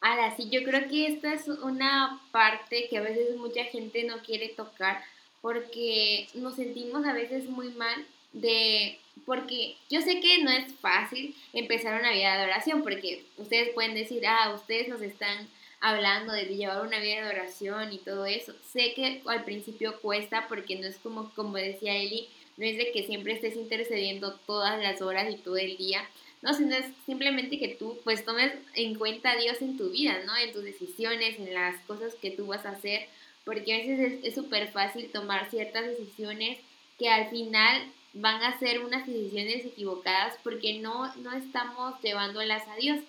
[0.00, 4.18] Ahora, sí, yo creo que esta es una parte que a veces mucha gente no
[4.18, 5.02] quiere tocar
[5.40, 11.34] porque nos sentimos a veces muy mal de porque yo sé que no es fácil
[11.52, 15.48] empezar una vida de oración porque ustedes pueden decir, ah, ustedes nos están
[15.80, 18.52] hablando de llevar una vida de oración y todo eso.
[18.72, 22.90] Sé que al principio cuesta porque no es como, como decía Eli, no es de
[22.92, 26.08] que siempre estés intercediendo todas las horas y todo el día,
[26.42, 30.18] no, sino es simplemente que tú pues tomes en cuenta a Dios en tu vida,
[30.24, 30.36] ¿no?
[30.36, 33.08] En tus decisiones, en las cosas que tú vas a hacer,
[33.44, 36.58] porque a veces es súper fácil tomar ciertas decisiones
[36.98, 42.76] que al final van a ser unas decisiones equivocadas porque no, no estamos llevándolas a
[42.76, 43.00] Dios.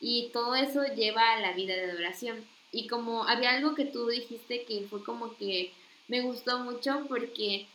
[0.00, 2.44] Y todo eso lleva a la vida de adoración.
[2.70, 5.72] Y como había algo que tú dijiste que fue como que
[6.06, 7.66] me gustó mucho porque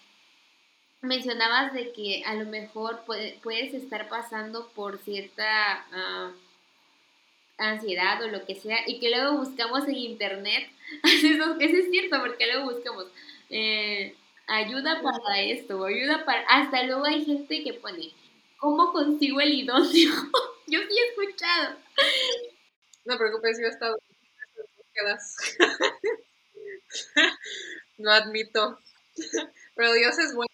[1.03, 6.31] mencionabas de que a lo mejor puedes estar pasando por cierta ah,
[7.57, 10.69] ansiedad o lo que sea y que luego buscamos en internet,
[11.03, 13.05] eso, es cierto porque luego buscamos
[13.49, 14.15] eh,
[14.47, 16.41] ayuda para esto ayuda para...
[16.47, 18.11] Hasta luego hay gente que pone,
[18.57, 20.11] ¿cómo consigo el idóneo?
[20.67, 21.75] Yo sí he escuchado.
[23.03, 25.35] No preocupes, yo he estado en búsquedas.
[27.97, 28.79] Lo admito.
[29.75, 30.52] Pero Dios es bueno.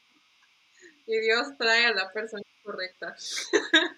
[1.09, 3.15] Y Dios trae a la persona correcta.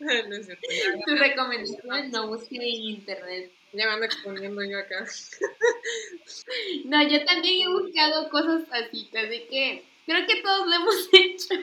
[0.00, 0.66] No es cierto.
[1.06, 3.52] Tu recomendación no busque en internet.
[3.74, 5.06] Ya me ando exponiendo yo acá.
[6.86, 11.54] No, yo también he buscado cosas así, así que creo que todos lo hemos hecho.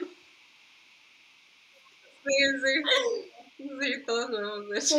[2.24, 3.68] Sí, sí.
[3.80, 4.96] Sí, todos lo hemos hecho.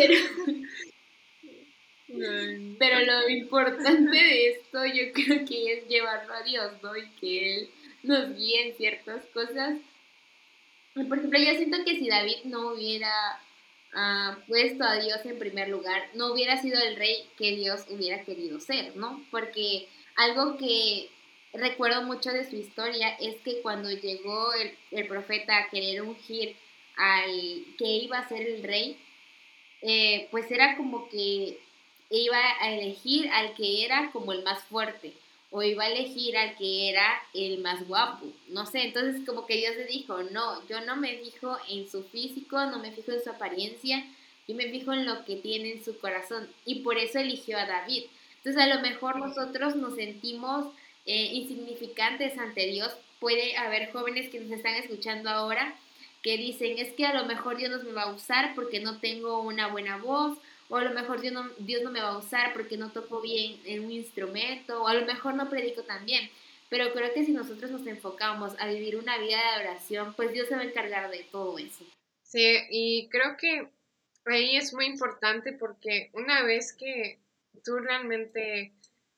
[2.77, 6.97] Pero, lo importante de esto yo creo que es llevarlo a Dios, ¿no?
[6.97, 7.69] Y que Él
[8.03, 9.77] nos guíe en ciertas cosas.
[10.93, 13.11] Por ejemplo, yo siento que si David no hubiera
[13.93, 18.23] ah, puesto a Dios en primer lugar, no hubiera sido el rey que Dios hubiera
[18.23, 19.23] querido ser, ¿no?
[19.31, 21.09] Porque algo que
[21.53, 26.55] recuerdo mucho de su historia es que cuando llegó el, el profeta a querer ungir
[26.97, 28.97] al que iba a ser el rey,
[29.81, 31.57] eh, pues era como que
[32.09, 35.13] iba a elegir al que era como el más fuerte
[35.51, 39.57] o iba a elegir al que era el más guapo, no sé, entonces como que
[39.57, 43.23] Dios le dijo, no, yo no me fijo en su físico, no me fijo en
[43.23, 44.05] su apariencia,
[44.47, 47.65] yo me fijo en lo que tiene en su corazón y por eso eligió a
[47.65, 48.05] David.
[48.37, 50.73] Entonces a lo mejor nosotros nos sentimos
[51.05, 52.95] eh, insignificantes ante Dios.
[53.19, 55.75] Puede haber jóvenes que nos están escuchando ahora
[56.21, 58.99] que dicen, es que a lo mejor Dios no me va a usar porque no
[58.99, 60.37] tengo una buena voz,
[60.69, 63.21] o a lo mejor Dios no, Dios no me va a usar porque no toco
[63.21, 66.29] bien en un instrumento, o a lo mejor no predico tan bien.
[66.69, 70.47] Pero creo que si nosotros nos enfocamos a vivir una vida de oración, pues Dios
[70.47, 71.83] se va a encargar de todo eso.
[72.21, 73.71] Sí, y creo que
[74.25, 77.19] ahí es muy importante porque una vez que
[77.63, 78.71] tú realmente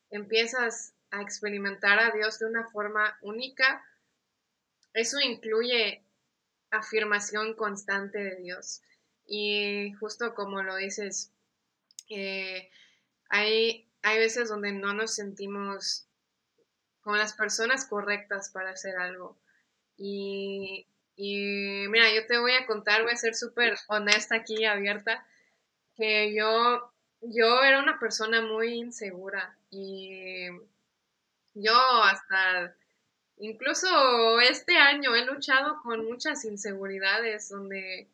[0.10, 3.84] empiezas a experimentar a Dios de una forma única,
[4.94, 6.02] eso incluye
[6.70, 8.82] afirmación constante de Dios.
[9.28, 11.32] Y justo como lo dices,
[12.12, 12.70] eh,
[13.30, 16.08] hay, hay veces donde no nos sentimos
[17.02, 19.38] con las personas correctas para hacer algo.
[19.98, 25.26] Y, y mira, yo te voy a contar, voy a ser súper honesta aquí, abierta,
[25.96, 30.48] que yo, yo era una persona muy insegura y
[31.54, 32.76] yo hasta,
[33.38, 38.08] incluso este año he luchado con muchas inseguridades donde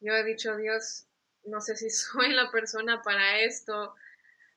[0.00, 1.06] yo he dicho, Dios,
[1.46, 3.94] no sé si soy la persona para esto,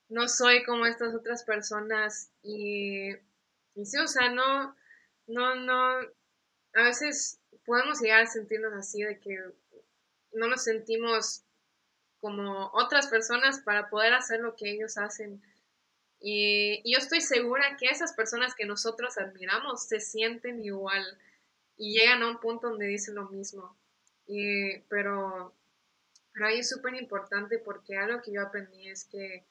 [0.09, 3.11] no soy como estas otras personas y,
[3.75, 4.75] y sí, o sea, no,
[5.27, 5.99] no, no,
[6.73, 9.37] a veces podemos llegar a sentirnos así de que
[10.33, 11.43] no nos sentimos
[12.19, 15.41] como otras personas para poder hacer lo que ellos hacen.
[16.19, 21.17] Y, yo estoy segura que esas personas que nosotros admiramos se sienten igual
[21.77, 23.77] y llegan a un punto donde dicen lo mismo.
[24.27, 25.53] Y, pero,
[26.39, 29.43] pero es súper importante porque algo que yo aprendí es que,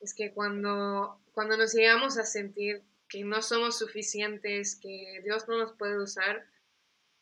[0.00, 5.58] es que cuando, cuando nos llegamos a sentir que no somos suficientes, que Dios no
[5.58, 6.44] nos puede usar,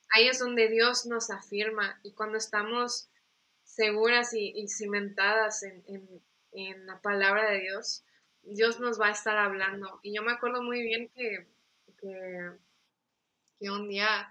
[0.08, 3.10] ahí es donde Dios nos afirma y cuando estamos
[3.64, 5.84] seguras y, cimentadas en,
[6.52, 8.02] en, la palabra de Dios,
[8.44, 10.00] Dios nos va a estar hablando.
[10.02, 11.46] Y yo me acuerdo muy bien que,
[12.00, 14.30] que, un día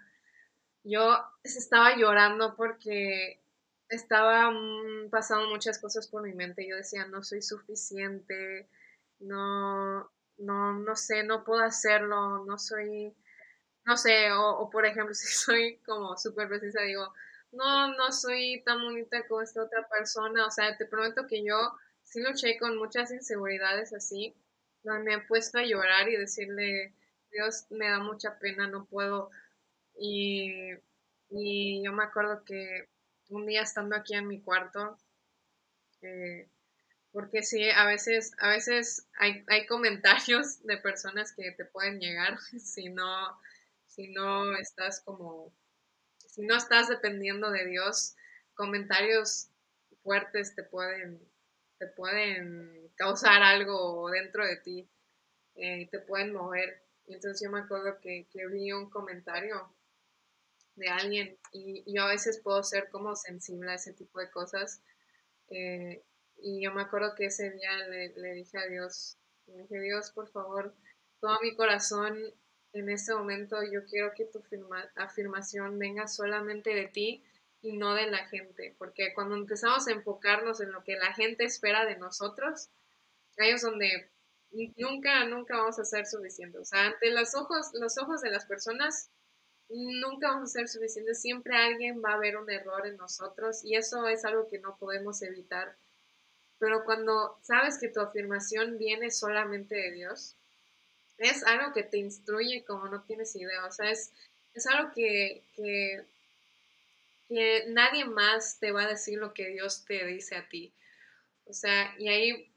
[0.83, 3.44] yo estaba llorando porque
[3.89, 6.67] estaba mm, pasando muchas cosas por mi mente.
[6.67, 8.69] Yo decía, no soy suficiente,
[9.19, 13.15] no, no, no sé, no puedo hacerlo, no soy,
[13.85, 17.13] no sé, o, por ejemplo, si soy como súper precisa, digo,
[17.51, 20.45] no, no soy tan bonita como esta otra persona.
[20.47, 21.55] O sea, te prometo que yo
[22.03, 24.35] sí luché con muchas inseguridades así.
[24.83, 26.93] Me he puesto a llorar y decirle,
[27.31, 29.31] Dios, me da mucha pena, no puedo.
[29.97, 30.73] Y,
[31.29, 32.89] y yo me acuerdo que
[33.29, 34.97] un día estando aquí en mi cuarto,
[36.01, 36.49] eh,
[37.11, 42.37] porque sí, a veces, a veces hay, hay comentarios de personas que te pueden llegar
[42.59, 43.39] si no,
[43.87, 45.53] si no estás como
[46.27, 48.15] si no estás dependiendo de Dios,
[48.55, 49.47] comentarios
[50.03, 51.21] fuertes te pueden,
[51.77, 54.89] te pueden causar algo dentro de ti
[55.55, 56.83] eh, te pueden mover.
[57.07, 59.74] Entonces yo me acuerdo que, vi un comentario
[60.75, 64.81] de alguien y, yo a veces puedo ser como sensible a ese tipo de cosas.
[65.49, 66.03] Eh,
[66.37, 70.11] y yo me acuerdo que ese día le, le dije a Dios, le dije, Dios,
[70.11, 70.73] por favor,
[71.19, 72.17] todo mi corazón
[72.73, 74.43] en este momento yo quiero que tu
[74.95, 77.23] afirmación venga solamente de ti
[77.61, 81.45] y no de la gente, porque cuando empezamos a enfocarnos en lo que la gente
[81.45, 82.69] espera de nosotros,
[83.37, 84.09] ahí es donde
[84.77, 86.71] nunca, nunca vamos a ser suficientes.
[86.73, 89.09] Ante los ojos, los ojos de las personas,
[89.69, 91.21] nunca vamos a ser suficientes.
[91.21, 94.77] Siempre alguien va a ver un error en nosotros y eso es algo que no
[94.77, 95.75] podemos evitar.
[96.59, 100.35] Pero cuando sabes que tu afirmación viene solamente de Dios,
[101.17, 104.11] es algo que te instruye como no tienes idea, o sea, es,
[104.53, 106.05] es algo que, que,
[107.67, 110.73] nadie más te va a decir lo que Dios te dice a ti.
[111.45, 112.51] O sea, y ahí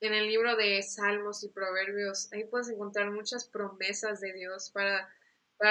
[0.00, 5.08] en el libro de Salmos y Proverbios, ahí puedes encontrar muchas promesas de Dios para,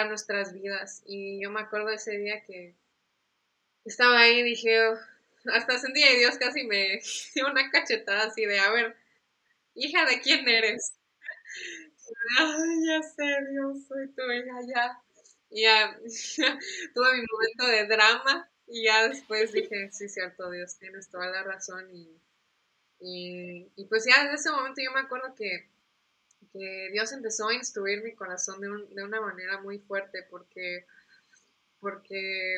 [0.06, 1.03] nuestras vidas.
[1.06, 2.75] Y yo me acuerdo ese día que
[3.86, 4.97] estaba ahí y dije, oh",
[5.53, 6.99] hasta sentí que Dios casi me
[7.36, 8.95] dio una cachetada así de, a ver,
[9.75, 10.93] hija, ¿de quién eres?
[12.86, 15.01] Ya sé, Dios, soy tu hija, ya.
[15.49, 15.97] Y ya
[16.93, 21.43] tuve mi momento de drama y ya después dije, sí, cierto, Dios, tienes toda la
[21.43, 21.89] razón.
[21.93, 22.20] Y,
[23.76, 25.70] y, pues ya en ese momento yo me acuerdo que,
[26.54, 30.86] que Dios empezó a instruir mi corazón de, de una manera muy fuerte porque,
[31.80, 32.58] porque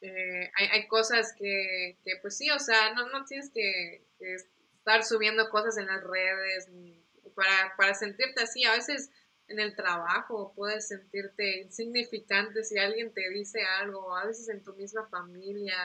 [0.00, 4.36] eh, hay, hay, cosas que, que, pues sí, o sea, no, no tienes que, que
[4.80, 6.68] estar subiendo cosas en las redes
[7.34, 8.64] para, para sentirte así.
[8.64, 9.10] A veces
[9.48, 14.72] en el trabajo puedes sentirte insignificante si alguien te dice algo, a veces en tu
[14.74, 15.76] misma familia,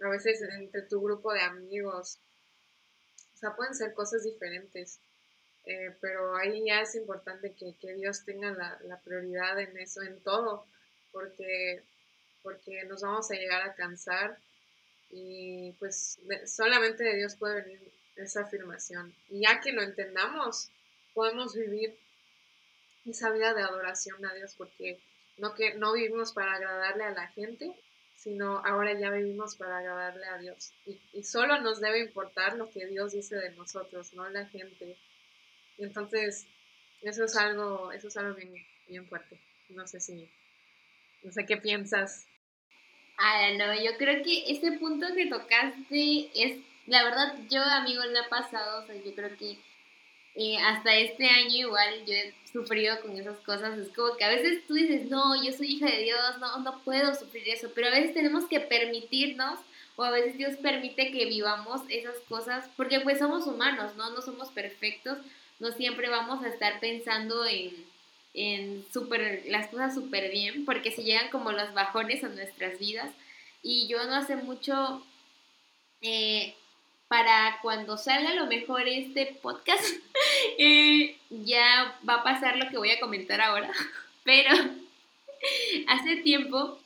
[0.00, 2.20] a veces entre tu grupo de amigos.
[3.34, 5.00] O sea, pueden ser cosas diferentes.
[5.68, 10.00] Eh, pero ahí ya es importante que, que Dios tenga la, la, prioridad en eso,
[10.00, 10.64] en todo,
[11.12, 11.82] porque,
[12.42, 14.38] porque nos vamos a llegar a cansar
[15.10, 19.14] y pues solamente de Dios puede venir esa afirmación.
[19.28, 20.70] Y ya que lo entendamos,
[21.12, 21.98] podemos vivir
[23.04, 24.98] esa vida de adoración a Dios, porque
[25.36, 27.78] no, que, no vivimos para agradarle a la gente,
[28.16, 30.72] sino ahora ya vivimos para agradarle a Dios.
[30.86, 34.96] Y, y, solo nos debe importar lo que Dios dice de nosotros, no la gente.
[35.78, 36.46] Entonces,
[37.02, 38.52] eso es algo, eso es algo bien,
[38.88, 39.38] bien fuerte.
[39.70, 40.28] No sé si,
[41.22, 42.26] no sé qué piensas.
[43.16, 48.18] Ah, no, yo creo que ese punto que tocaste es, la verdad, yo, amigo, le
[48.18, 49.58] ha pasado, o sea, yo creo que
[50.40, 53.76] eh, hasta este año igual yo he sufrido con esas cosas.
[53.76, 56.82] Es como que a veces tú dices, no, yo soy hija de Dios, no, no
[56.84, 59.58] puedo sufrir eso, pero a veces tenemos que permitirnos
[59.96, 64.10] o a veces Dios permite que vivamos esas cosas porque pues somos humanos, ¿no?
[64.10, 65.18] No somos perfectos,
[65.58, 67.72] no siempre vamos a estar pensando en,
[68.34, 73.10] en super, las cosas súper bien porque se llegan como los bajones a nuestras vidas.
[73.62, 75.04] Y yo no hace mucho...
[76.00, 76.54] Eh,
[77.08, 79.82] para cuando salga a lo mejor este podcast,
[80.58, 83.70] eh, ya va a pasar lo que voy a comentar ahora.
[84.24, 84.50] Pero
[85.88, 86.78] hace tiempo,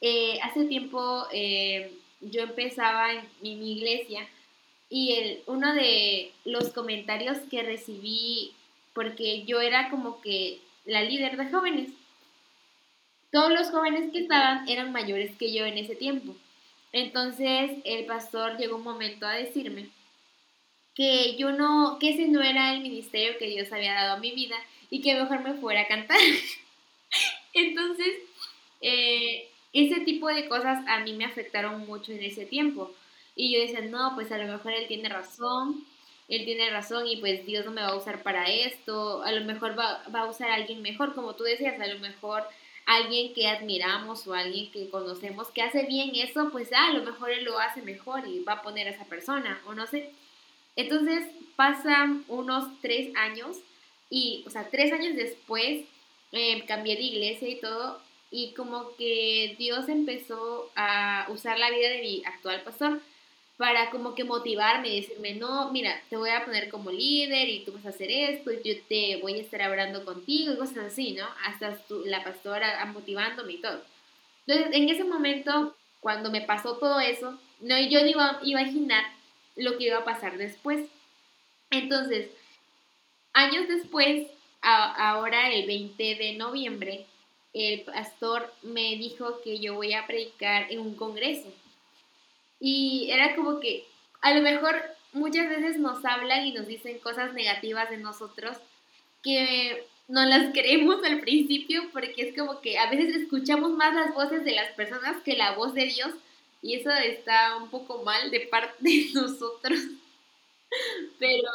[0.00, 1.28] eh, hace tiempo
[2.22, 4.26] yo empezaba en mi, iglesia
[4.88, 8.52] y el, uno de los comentarios que recibí,
[8.94, 11.90] porque yo era como que la líder de jóvenes,
[13.32, 16.34] todos los jóvenes que estaban eran mayores que yo en ese tiempo.
[16.92, 19.90] Entonces el pastor llegó un momento a decirme
[20.94, 24.32] que yo no, que ese no era el ministerio que Dios había dado a mi
[24.32, 24.56] vida
[24.88, 26.16] y que mejor me fuera a cantar.
[27.52, 28.08] Entonces,
[28.80, 32.94] eh, ese tipo de cosas a mí me afectaron mucho en ese tiempo.
[33.36, 35.84] Y yo decía, no, pues a lo mejor él tiene razón,
[36.28, 39.44] él tiene razón y pues Dios no me va a usar para esto, a lo
[39.44, 42.44] mejor va, va a usar a alguien mejor, como tú decías, a lo mejor
[42.86, 47.02] alguien que admiramos o alguien que conocemos que hace bien eso, pues ah, a lo
[47.02, 50.10] mejor él lo hace mejor y va a poner a esa persona, o no sé.
[50.76, 51.26] Entonces
[51.56, 53.58] pasan unos tres años
[54.08, 55.84] y, o sea, tres años después
[56.32, 61.88] eh, cambié de iglesia y todo, y como que Dios empezó a usar la vida
[61.90, 63.00] de mi actual pastor
[63.56, 67.64] para como que motivarme y decirme, no, mira, te voy a poner como líder y
[67.64, 70.78] tú vas a hacer esto y yo te voy a estar hablando contigo y cosas
[70.78, 71.26] así, ¿no?
[71.44, 73.82] Hasta la pastora motivándome y todo.
[74.46, 79.04] Entonces, en ese momento, cuando me pasó todo eso, no, yo no iba a imaginar
[79.56, 80.86] lo que iba a pasar después.
[81.70, 82.28] Entonces,
[83.32, 84.26] años después,
[84.60, 87.06] ahora el 20 de noviembre,
[87.54, 91.50] el pastor me dijo que yo voy a predicar en un congreso
[92.60, 93.84] y era como que
[94.20, 94.82] a lo mejor
[95.12, 98.56] muchas veces nos hablan y nos dicen cosas negativas de nosotros
[99.22, 104.14] que no las creemos al principio porque es como que a veces escuchamos más las
[104.14, 106.10] voces de las personas que la voz de Dios
[106.62, 109.78] y eso está un poco mal de parte de nosotros.
[111.18, 111.50] Pero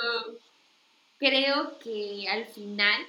[1.20, 3.02] creo que al final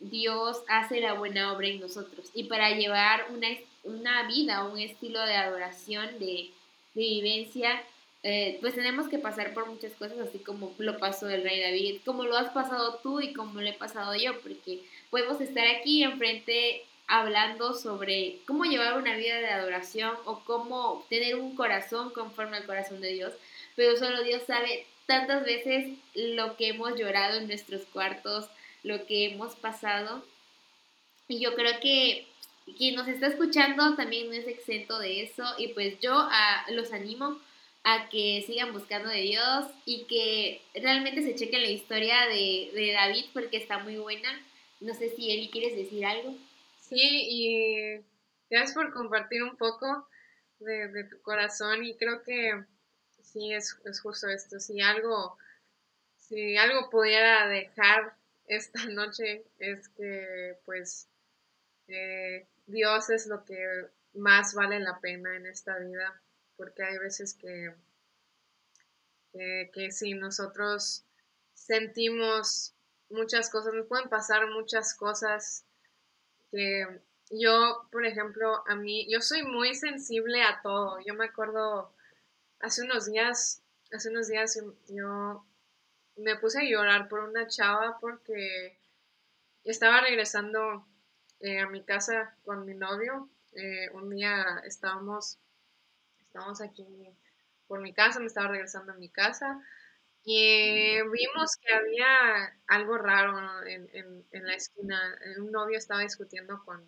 [0.00, 3.48] Dios hace la buena obra en nosotros y para llevar una,
[3.84, 6.50] una vida, un estilo de adoración, de,
[6.96, 7.82] de vivencia,
[8.22, 12.00] eh, pues tenemos que pasar por muchas cosas, así como lo pasó el rey David,
[12.04, 14.80] como lo has pasado tú y como lo he pasado yo, porque
[15.10, 21.36] podemos estar aquí enfrente hablando sobre cómo llevar una vida de adoración o cómo tener
[21.36, 23.32] un corazón conforme al corazón de Dios,
[23.76, 28.48] pero solo Dios sabe tantas veces lo que hemos llorado en nuestros cuartos,
[28.82, 30.24] lo que hemos pasado.
[31.28, 32.26] Y yo creo que
[32.74, 36.92] quien nos está escuchando también no es exento de eso y pues yo a, los
[36.92, 37.38] animo
[37.84, 43.26] a que sigan buscando de Dios y que realmente se chequen la historia de, David
[43.32, 44.28] porque está muy buena.
[44.80, 46.34] No sé si Eli quieres decir algo.
[46.80, 48.00] Sí, y
[48.50, 50.08] gracias por compartir un poco
[50.58, 52.64] de, tu corazón y creo que
[53.22, 54.58] sí es, es, justo esto.
[54.58, 55.38] Si algo,
[56.16, 58.16] si algo pudiera dejar
[58.48, 61.08] esta noche es que pues
[61.86, 66.20] eh, Dios es lo que más vale la pena en esta vida,
[66.56, 67.74] porque hay veces que,
[69.32, 71.04] que, si nosotros
[71.54, 72.74] sentimos
[73.08, 75.64] muchas cosas, nos pueden pasar muchas cosas
[76.50, 77.00] que
[77.30, 80.98] yo, por ejemplo, a mí, yo soy muy sensible a todo.
[81.04, 81.92] Yo me acuerdo
[82.60, 83.62] hace unos días,
[83.92, 84.58] hace unos días
[84.88, 85.44] yo
[86.16, 88.78] me puse a llorar por una chava porque
[89.64, 90.86] estaba regresando
[91.40, 93.28] eh, a mi casa con mi novio.
[93.52, 95.38] Eh, un día estábamos,
[96.20, 96.86] estábamos aquí
[97.66, 99.60] por mi casa, me estaba regresando a mi casa
[100.24, 105.00] Y vimos que había algo raro en, la esquina.
[105.38, 106.84] Un novio estaba discutiendo con,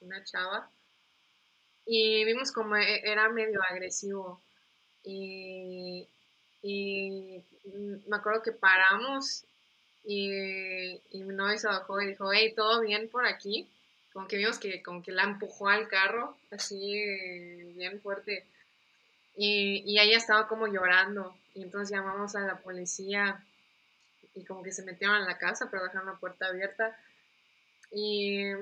[0.00, 0.70] una chava
[1.84, 4.40] y vimos como e, era medio agresivo.
[5.02, 6.08] Y,
[8.06, 9.44] me acuerdo que paramos
[10.04, 13.68] y, mi novio se bajó y dijo, hey, ¿todo bien por aquí?
[14.12, 17.04] Como que vimos que como que la empujó al carro, así
[17.76, 18.44] bien fuerte.
[19.36, 21.36] Y, y ella estaba como llorando.
[21.54, 23.44] Y entonces llamamos a la policía
[24.34, 26.96] y como que se metieron en la casa, pero dejaron la puerta abierta.
[27.92, 28.52] Y,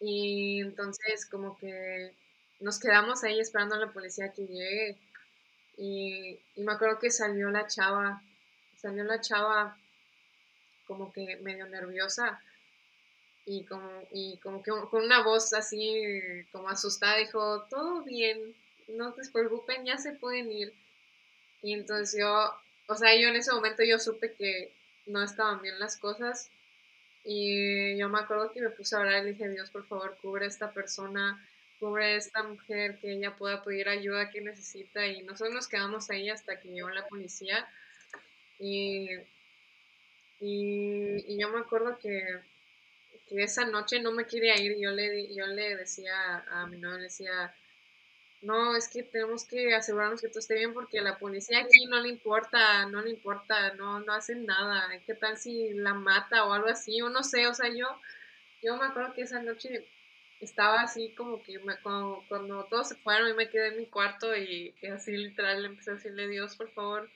[0.00, 2.14] y entonces como que
[2.60, 4.98] nos quedamos ahí esperando a la policía que llegue.
[5.76, 8.22] Y, y me acuerdo que salió la chava,
[8.76, 9.76] salió la chava
[10.86, 12.40] como que medio nerviosa
[13.44, 16.02] y como, y como que con una voz así
[16.52, 18.54] como asustada dijo, todo bien,
[18.88, 20.72] no te preocupen, ya se pueden ir.
[21.62, 22.52] Y entonces yo,
[22.88, 24.72] o sea, yo en ese momento yo supe que
[25.06, 26.50] no estaban bien las cosas
[27.28, 30.16] y yo me acuerdo que me puse a orar y le dije, Dios, por favor,
[30.22, 31.44] cubre a esta persona,
[31.80, 35.04] cubre a esta mujer, que ella pueda pedir ayuda que necesita.
[35.08, 37.68] Y nosotros nos quedamos ahí hasta que llegó la policía.
[38.60, 39.08] Y,
[40.40, 42.22] y, yo me acuerdo que,
[43.28, 44.76] que, esa noche no me quería ir.
[44.78, 47.54] Yo le, yo le decía a mi novio, le decía,
[48.42, 52.00] no, es que tenemos que asegurarnos que todo esté bien porque la policía aquí no
[52.00, 54.88] le importa, no le importa, no, no hacen nada.
[55.06, 57.00] ¿Qué tal si la mata o algo así?
[57.02, 57.86] O no sé, o sea, yo,
[58.62, 59.88] yo me acuerdo que esa noche
[60.40, 64.74] estaba así como que cuando, todos se fueron y me quedé en mi cuarto y,
[64.92, 67.10] así literal le empecé a decirle, Dios, por favor,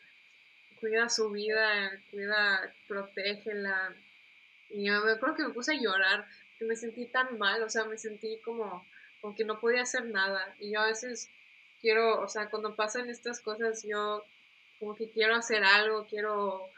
[0.81, 3.95] cuida su vida, cuida, protégela.
[4.70, 6.26] Y yo me acuerdo que me puse a llorar,
[6.59, 8.85] que me sentí tan mal, o sea, me sentí como
[9.20, 10.55] como que no podía hacer nada.
[10.59, 11.28] Y yo a veces
[11.81, 14.24] quiero, o sea, cuando pasan estas cosas, yo
[14.78, 16.68] como que quiero hacer algo, quiero,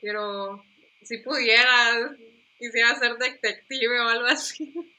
[0.00, 0.64] quiero,
[1.02, 2.16] si pudiera,
[2.58, 4.72] quisiera ser detective o algo así.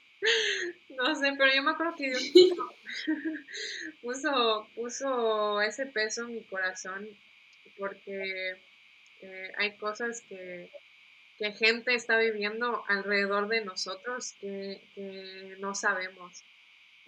[0.89, 2.31] No sé, pero yo me acuerdo que Dios
[4.03, 7.09] puso, puso, ese peso en mi corazón
[7.81, 8.55] porque
[9.21, 10.69] eh, hay cosas que,
[11.37, 16.43] que gente está viviendo alrededor de nosotros que, que no sabemos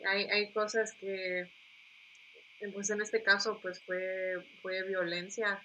[0.05, 1.49] hay, hay cosas que,
[2.73, 5.61] pues en este caso, pues fue, fue violencia.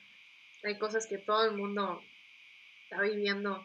[0.64, 2.02] Hay cosas que todo el mundo
[2.84, 3.64] está viviendo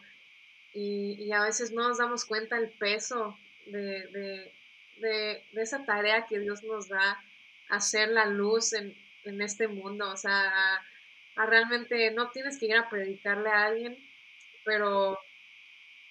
[0.72, 4.52] y, a veces no nos damos cuenta el peso de,
[5.54, 7.22] esa tarea que Dios nos da,
[7.68, 8.94] hacer la luz en,
[9.40, 10.10] este mundo.
[10.10, 10.52] O sea,
[11.36, 13.96] a, realmente no tienes que ir a predicarle a alguien,
[14.64, 15.18] pero,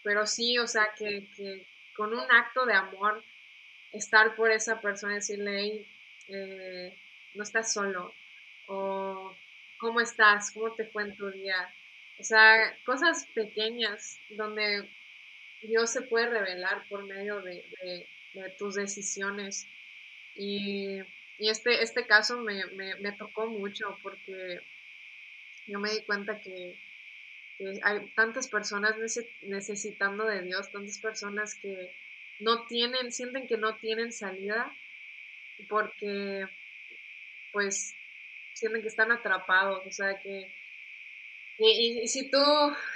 [0.04, 3.24] pero sí, o sea, que, que con un acto de amor
[3.92, 5.86] estar por esa persona, decirle,
[6.28, 6.98] eh,
[7.36, 8.14] no estás solo,
[8.68, 9.36] o
[9.78, 11.74] cómo estás, cómo te fue en tu día.
[12.20, 14.90] O sea, cosas pequeñas donde
[15.62, 17.64] Dios se puede revelar por medio de,
[18.58, 19.68] tus decisiones.
[20.36, 21.00] Y,
[21.38, 24.60] este, este caso me, tocó mucho porque
[25.68, 26.80] yo me di cuenta que,
[27.84, 28.96] hay tantas personas
[29.42, 31.96] necesitando de Dios, tantas personas que,
[32.40, 34.76] no tienen, sienten que no tienen salida
[35.70, 36.46] porque
[37.54, 37.94] pues
[38.54, 40.52] sienten que están atrapados, o sea que
[41.58, 42.40] y, si tú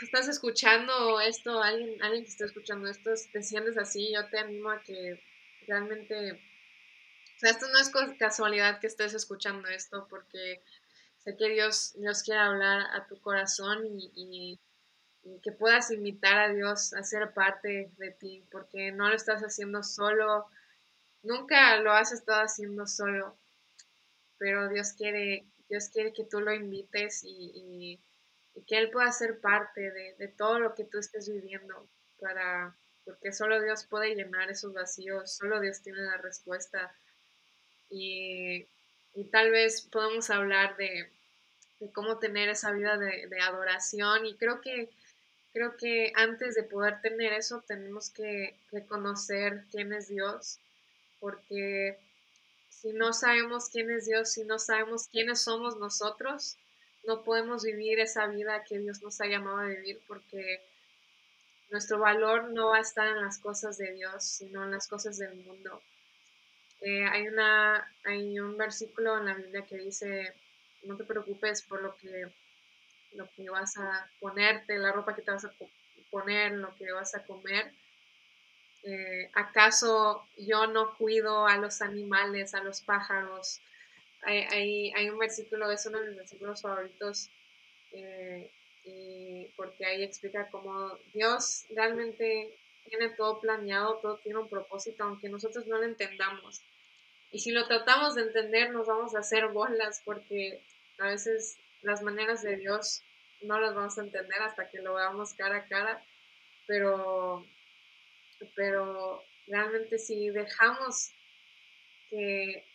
[0.02, 4.72] estás escuchando esto, alguien, alguien que está escuchando esto, te sientes así, yo te animo
[4.72, 5.22] a que
[5.68, 10.60] realmente, o sea, esto no es casualidad que estés escuchando esto, porque
[11.18, 14.60] sé que Dios, Dios quiere hablar a tu corazón y
[15.42, 19.84] que puedas invitar a Dios a ser parte de ti, porque no lo estás haciendo
[19.84, 20.48] solo,
[21.24, 23.38] nunca lo has estado haciendo solo,
[24.38, 28.00] pero Dios quiere, Dios quiere que tú lo invites y,
[28.66, 31.88] que Él pueda ser parte de, todo lo que tú estés viviendo,
[32.20, 36.92] para, porque solo Dios puede llenar esos vacíos, solo Dios tiene la respuesta.
[37.90, 38.68] Y,
[39.26, 41.10] tal vez podamos hablar de,
[41.94, 44.90] cómo tener esa vida de, de adoración y creo que
[45.58, 50.60] creo que antes de poder tener eso tenemos que reconocer quién es Dios,
[51.20, 51.98] porque
[52.70, 56.58] si no sabemos quién es Dios, si no sabemos quiénes somos nosotros,
[57.08, 60.62] no podemos vivir esa vida que Dios nos ha llamado a vivir, porque
[61.72, 65.18] nuestro valor no va a estar en las cosas de Dios, sino en las cosas
[65.18, 65.82] del mundo.
[66.82, 70.34] Eh, hay, una, hay un versículo en la Biblia que dice,
[70.84, 72.28] no te preocupes por lo que
[73.14, 75.52] lo que vas a ponerte, la ropa que te vas a
[76.12, 77.72] poner, lo que vas a comer.
[78.84, 83.60] Eh, ¿Acaso yo no cuido a los animales, a los pájaros?
[84.22, 87.30] Hay, hay, un versículo, es uno de mis versículos favoritos,
[87.92, 88.52] eh,
[89.56, 92.58] porque ahí explica cómo Dios realmente
[92.88, 96.62] tiene todo planeado, todo tiene un propósito, aunque nosotros no lo entendamos.
[97.32, 100.64] Y si lo tratamos de entender, nos vamos a hacer bolas porque
[101.00, 103.04] a veces las maneras de Dios
[103.42, 106.04] no las vamos a entender hasta que lo veamos cara a cara,
[106.66, 107.46] pero,
[108.56, 111.12] pero realmente si dejamos
[112.10, 112.66] que,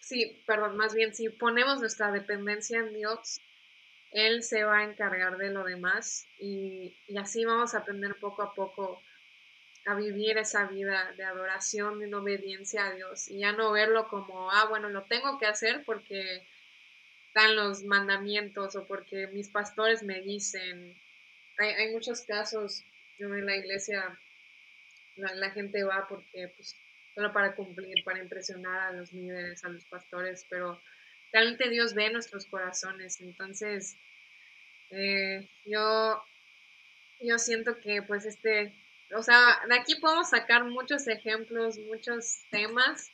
[0.00, 3.40] sí, perdón, más bien si ponemos nuestra dependencia en Dios,
[4.10, 8.42] Él se va a encargar de lo demás y, y así vamos a aprender poco
[8.42, 9.02] a poco
[9.86, 14.50] a vivir esa vida de adoración, de obediencia a Dios y ya no verlo como,
[14.50, 16.44] ah, bueno, lo tengo que hacer porque
[17.28, 21.00] están los mandamientos o porque mis pastores me dicen.
[21.58, 22.82] Hay, hay muchos casos
[23.18, 24.18] en la iglesia,
[25.16, 26.76] la, gente va porque, pues,
[27.14, 30.80] solo para cumplir, para impresionar a los líderes, a los pastores, pero
[31.32, 33.20] realmente Dios ve nuestros corazones.
[33.20, 33.96] Entonces,
[34.90, 36.22] eh, yo,
[37.20, 38.74] yo siento que, pues, este
[39.14, 43.10] o sea, de aquí podemos sacar muchos ejemplos, muchos temas,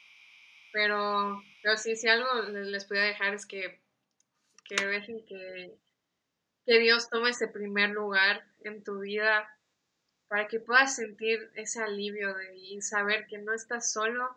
[0.72, 3.80] pero, pero sí, si algo les, podría dejar es que,
[4.64, 5.76] que dejen que,
[6.64, 9.49] que Dios tome ese primer lugar en tu vida
[10.28, 14.34] para que puedas sentir ese alivio de, y saber que no estás solo,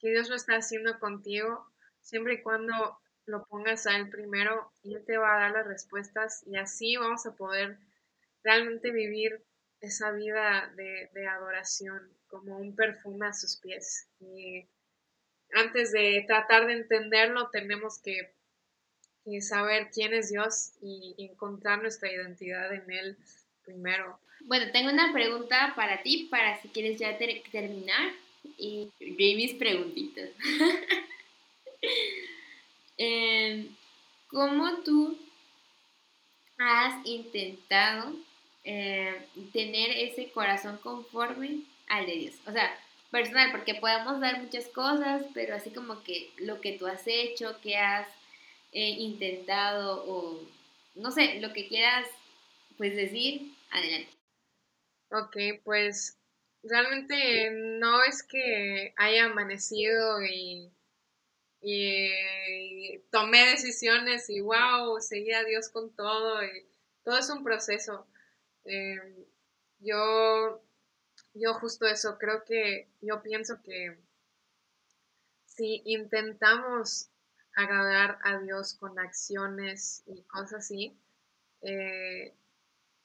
[0.00, 1.70] que Dios lo está haciendo contigo,
[2.00, 5.66] siempre y cuando lo pongas a Él primero y Él te va a dar las
[5.66, 7.78] respuestas y así vamos a poder
[8.42, 9.44] realmente vivir
[9.80, 14.06] esa vida de, adoración como un perfume a sus pies.
[14.20, 14.66] Y
[15.52, 18.32] antes de tratar de entenderlo, tenemos que,
[19.40, 23.16] saber quién es Dios y encontrar nuestra identidad en Él
[23.64, 24.18] primero.
[24.40, 28.12] Bueno, tengo una pregunta para ti, para si quieres ya terminar.
[28.56, 30.30] Y mis preguntitas.
[33.02, 33.74] Em,
[34.28, 35.18] ¿Cómo tú
[36.58, 38.14] has intentado
[38.64, 42.34] eh, tener ese corazón conforme al de Dios.
[42.46, 42.78] O sea,
[43.10, 47.60] personal, porque podemos dar muchas cosas, pero así como que lo que tú has hecho,
[47.60, 48.08] que has
[48.72, 50.40] eh, intentado o
[50.94, 52.06] no sé, lo que quieras
[52.76, 54.12] pues decir, adelante.
[55.10, 56.18] Ok, pues
[56.62, 60.70] realmente no es que haya amanecido y,
[61.60, 66.66] y, tomé decisiones y wow, seguí a Dios con todo y
[67.04, 68.06] todo es un proceso.
[68.64, 69.24] Em,
[69.80, 70.62] yo,
[71.34, 73.98] yo justo eso, creo que yo pienso que
[75.46, 77.08] si intentamos
[77.54, 80.96] agradar a Dios con acciones y cosas así,
[81.62, 82.34] eh,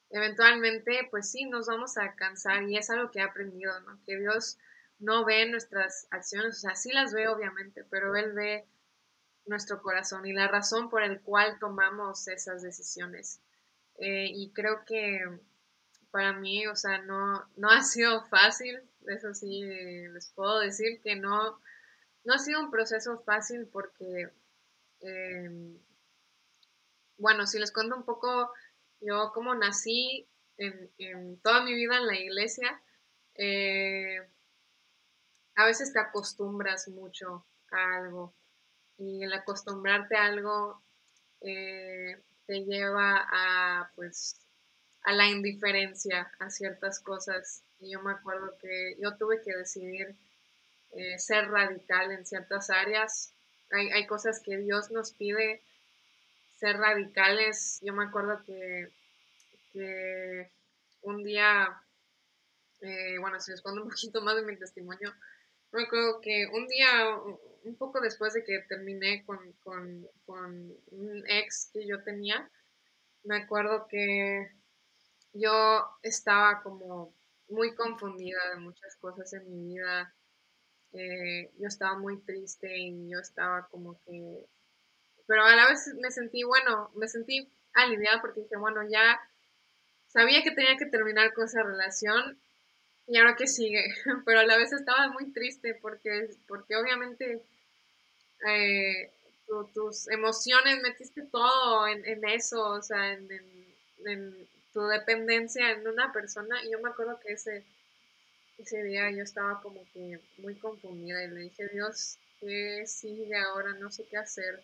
[0.09, 3.99] eventualmente, pues sí, nos vamos a cansar y es algo que he aprendido, ¿no?
[4.05, 4.57] Que Dios
[4.99, 8.65] no ve nuestras acciones, o sea, sí las ve obviamente, pero Él ve
[9.45, 13.39] nuestro corazón y la razón por el cual tomamos esas decisiones.
[13.97, 15.21] Eh, y creo que
[16.11, 21.15] para mí, o sea, no, no ha sido fácil, eso sí les puedo decir que
[21.15, 21.59] no,
[22.23, 24.29] no ha sido un proceso fácil porque,
[25.01, 25.77] em,
[27.17, 28.51] bueno, si les cuento un poco,
[29.01, 30.27] yo como nací
[30.57, 32.81] en, toda mi vida en la iglesia,
[33.35, 34.19] eh,
[35.55, 38.33] a veces te acostumbras mucho a algo
[38.97, 40.81] y el acostumbrarte a algo
[41.41, 44.35] eh, te lleva a, pues,
[45.03, 47.63] a la indiferencia a ciertas cosas.
[47.79, 50.15] Y yo me acuerdo que yo tuve que decidir
[50.91, 53.33] eh, ser radical en ciertas áreas.
[53.71, 55.61] Hay, hay, cosas que Dios nos pide
[56.57, 57.79] ser radicales.
[57.81, 58.89] Yo me acuerdo que,
[61.01, 61.81] un día,
[62.81, 65.13] eh, bueno, si les cuento un poquito más de mi testimonio,
[65.71, 67.19] me acuerdo que un día,
[67.65, 72.49] un poco después de que terminé con, con, un ex que yo tenía,
[73.23, 74.51] me acuerdo que
[75.33, 77.13] yo estaba como
[77.49, 80.13] muy confundida de muchas cosas en mi vida.
[80.91, 84.45] Yo estaba muy triste y yo estaba como que...
[85.27, 89.19] Pero a la vez me sentí, bueno, me sentí aliviada porque dije, bueno, ya
[90.07, 92.39] sabía que tenía que terminar con esa relación
[93.07, 93.83] y ahora que sigue.
[94.25, 97.41] Pero a la vez estaba muy triste porque, porque obviamente
[98.47, 99.11] eh,
[99.73, 103.29] tus emociones, metiste todo en, eso, o sea, en,
[104.05, 106.63] en, tu dependencia en una persona.
[106.63, 107.63] Y yo me acuerdo que ese,
[108.57, 113.73] ese día yo estaba como que muy confundida y le dije, Dios, ¿qué sigue ahora?
[113.73, 114.63] No sé qué hacer.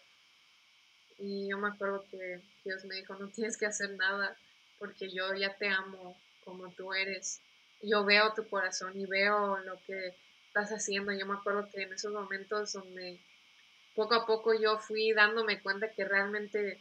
[1.18, 4.36] Y yo me acuerdo que Dios me dijo, no tienes que hacer nada
[4.80, 7.40] porque yo ya te amo como tú eres.
[7.82, 10.16] Yo veo tu corazón y veo lo que
[10.48, 11.14] estás haciendo.
[11.14, 13.20] Yo me acuerdo que en esos momentos donde
[13.96, 16.80] poco a poco yo fui dándome cuenta que realmente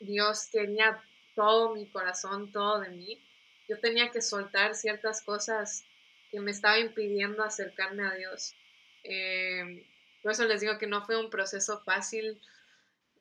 [0.00, 1.02] Dios tenía
[1.34, 3.22] todo mi corazón, todo de mí.
[3.68, 5.84] Yo tenía que soltar ciertas cosas
[6.30, 8.54] que me estaba impidiendo acercarme a Dios.
[9.04, 9.86] Eh,
[10.22, 12.40] por eso les digo que no fue un proceso fácil.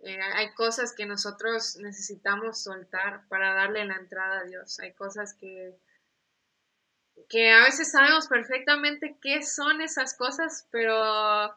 [0.01, 4.79] Eh, hay cosas que nosotros necesitamos soltar para darle la entrada a Dios.
[4.79, 5.77] Hay cosas que,
[7.29, 11.55] que a veces sabemos perfectamente qué son esas cosas, pero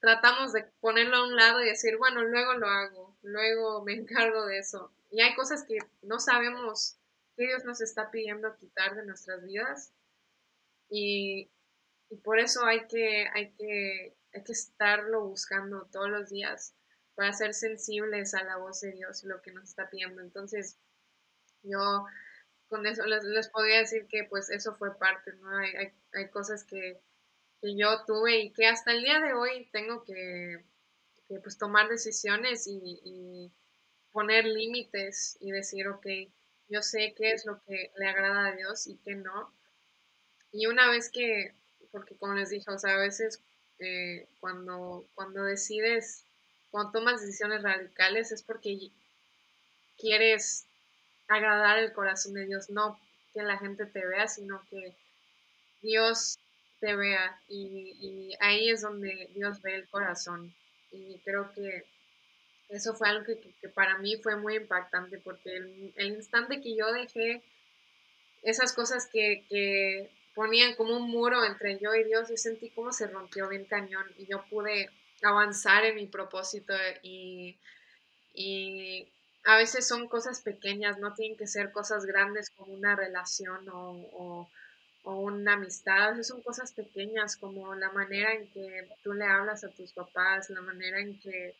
[0.00, 4.46] tratamos de ponerlo a un lado y decir, bueno, luego lo hago, luego me encargo
[4.46, 4.92] de eso.
[5.10, 6.98] Y hay cosas que no sabemos
[7.36, 9.92] qué Dios nos está pidiendo quitar de nuestras vidas.
[10.90, 11.50] Y,
[12.24, 16.74] por eso hay que, hay, que, hay que estarlo buscando todos los días
[17.14, 20.22] para ser sensibles a la voz de Dios y lo que nos está pidiendo.
[20.22, 20.78] Entonces,
[21.62, 22.06] yo
[22.68, 25.54] con eso les, les podría decir que pues eso fue parte, ¿no?
[25.56, 27.02] Hay, hay, hay cosas que,
[27.60, 30.64] que yo tuve y que hasta el día de hoy tengo que,
[31.42, 33.52] pues tomar decisiones y,
[34.10, 36.06] poner límites y decir, ok,
[36.68, 39.52] yo sé qué es lo que le agrada a Dios y qué no.
[40.50, 41.54] Y una vez que,
[41.92, 43.40] porque como les dije, o sea, a veces
[43.78, 46.24] eh, cuando, cuando decides,
[46.70, 48.90] cuando tomas decisiones radicales es porque
[49.98, 50.66] quieres
[51.28, 52.98] agradar el corazón de Dios, no
[53.34, 54.96] que la gente te vea, sino que
[55.82, 56.38] Dios
[56.80, 60.54] te vea y, ahí es donde Dios ve el corazón.
[60.92, 61.84] Y creo que
[62.68, 67.42] eso fue algo que, para mí fue muy impactante porque el, instante que yo dejé
[68.42, 73.08] esas cosas que, ponían como un muro entre yo y Dios, yo sentí como se
[73.08, 74.88] rompió bien cañón y yo pude
[75.20, 77.58] avanzar en mi propósito y,
[78.34, 79.08] y
[79.42, 84.48] a veces son cosas pequeñas, no tienen que ser cosas grandes como una relación o
[85.04, 89.70] una amistad, veces son cosas pequeñas como la manera en que tú le hablas a
[89.70, 91.54] tus papás, la manera en que,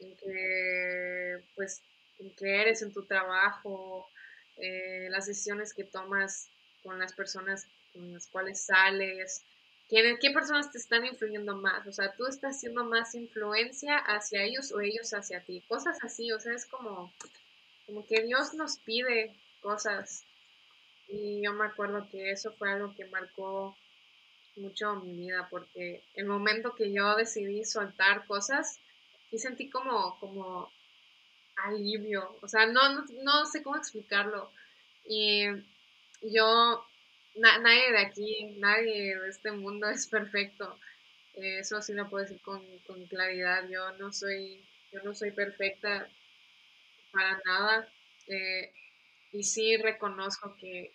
[0.00, 1.82] en que pues,
[2.18, 4.06] en que eres en tu trabajo,
[4.56, 6.48] eh, las decisiones que tomas
[6.82, 9.44] con las personas con las cuales sales,
[9.92, 11.86] ¿Qué, ¿qué personas te están influyendo más?
[11.86, 15.62] O sea, tú estás haciendo más influencia hacia ellos o ellos hacia ti.
[15.68, 17.12] Cosas así, o sea, es como,
[17.84, 20.24] como que Dios nos pide cosas
[21.12, 23.76] y yo me acuerdo que eso fue algo que marcó
[24.56, 28.78] mucho mi vida, porque el momento que yo decidí soltar cosas,
[29.30, 30.72] sí sentí como, como
[31.56, 34.50] alivio, o sea, no, no, sé cómo explicarlo.
[35.06, 35.44] Y
[36.22, 36.86] yo,
[37.36, 40.78] nadie de aquí, nadie de este mundo es perfecto.
[41.34, 43.68] eso sí lo puedo decir con, con, claridad.
[43.68, 46.08] Yo no soy, yo no soy perfecta
[47.12, 47.88] para nada.
[48.28, 48.72] Eh,
[49.32, 50.92] y sí reconozco que,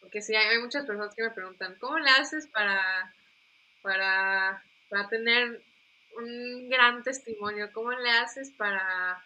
[0.00, 3.14] porque sí hay muchas personas que me preguntan, ¿cómo le haces para,
[3.82, 5.62] para, para tener
[6.16, 7.70] un gran testimonio?
[7.72, 9.22] ¿Cómo le haces para,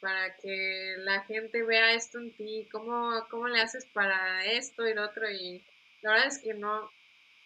[0.00, 2.68] para que la gente vea esto en ti?
[2.72, 5.30] ¿Cómo, ¿Cómo le haces para esto y lo otro?
[5.30, 5.64] Y
[6.02, 6.90] la verdad es que no,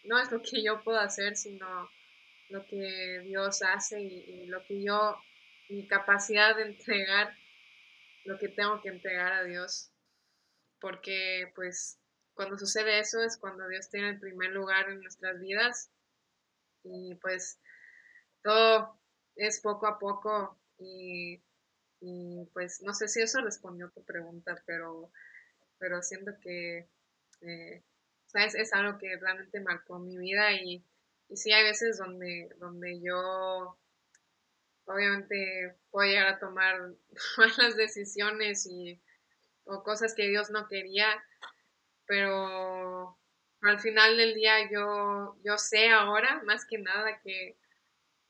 [0.05, 1.91] no es lo que yo puedo hacer, sino
[2.49, 5.21] lo que Dios hace y lo que yo,
[5.69, 7.37] mi capacidad de entregar
[8.25, 9.91] lo que tengo que entregar a Dios,
[10.81, 11.99] porque pues
[12.35, 15.91] cuando sucede eso es cuando Dios tiene el primer lugar en nuestras vidas
[16.83, 17.59] y pues
[18.43, 18.99] todo
[19.37, 21.41] es poco a poco y,
[22.53, 25.11] pues no sé si eso respondió tu pregunta, pero,
[25.79, 26.87] pero siento que
[27.41, 27.83] eh,
[28.35, 30.85] es, algo que realmente marcó mi vida y,
[31.31, 33.79] y sí hay veces donde, donde yo
[34.87, 36.93] obviamente puedo llegar a tomar
[37.39, 39.01] malas decisiones y,
[39.65, 41.07] o cosas que Dios no quería,
[42.07, 43.19] pero
[43.63, 47.57] al final del día yo, yo sé ahora, más que nada, que,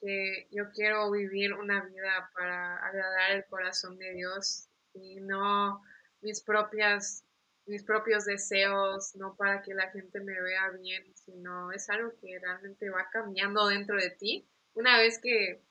[0.01, 5.83] que yo quiero vivir una vida para agradar el corazón de Dios y no
[6.21, 7.25] mis propias
[7.67, 12.39] mis propios deseos, no para que la gente me vea bien, sino es algo que
[12.39, 14.47] realmente va cambiando dentro de ti.
[14.75, 15.63] Una vez que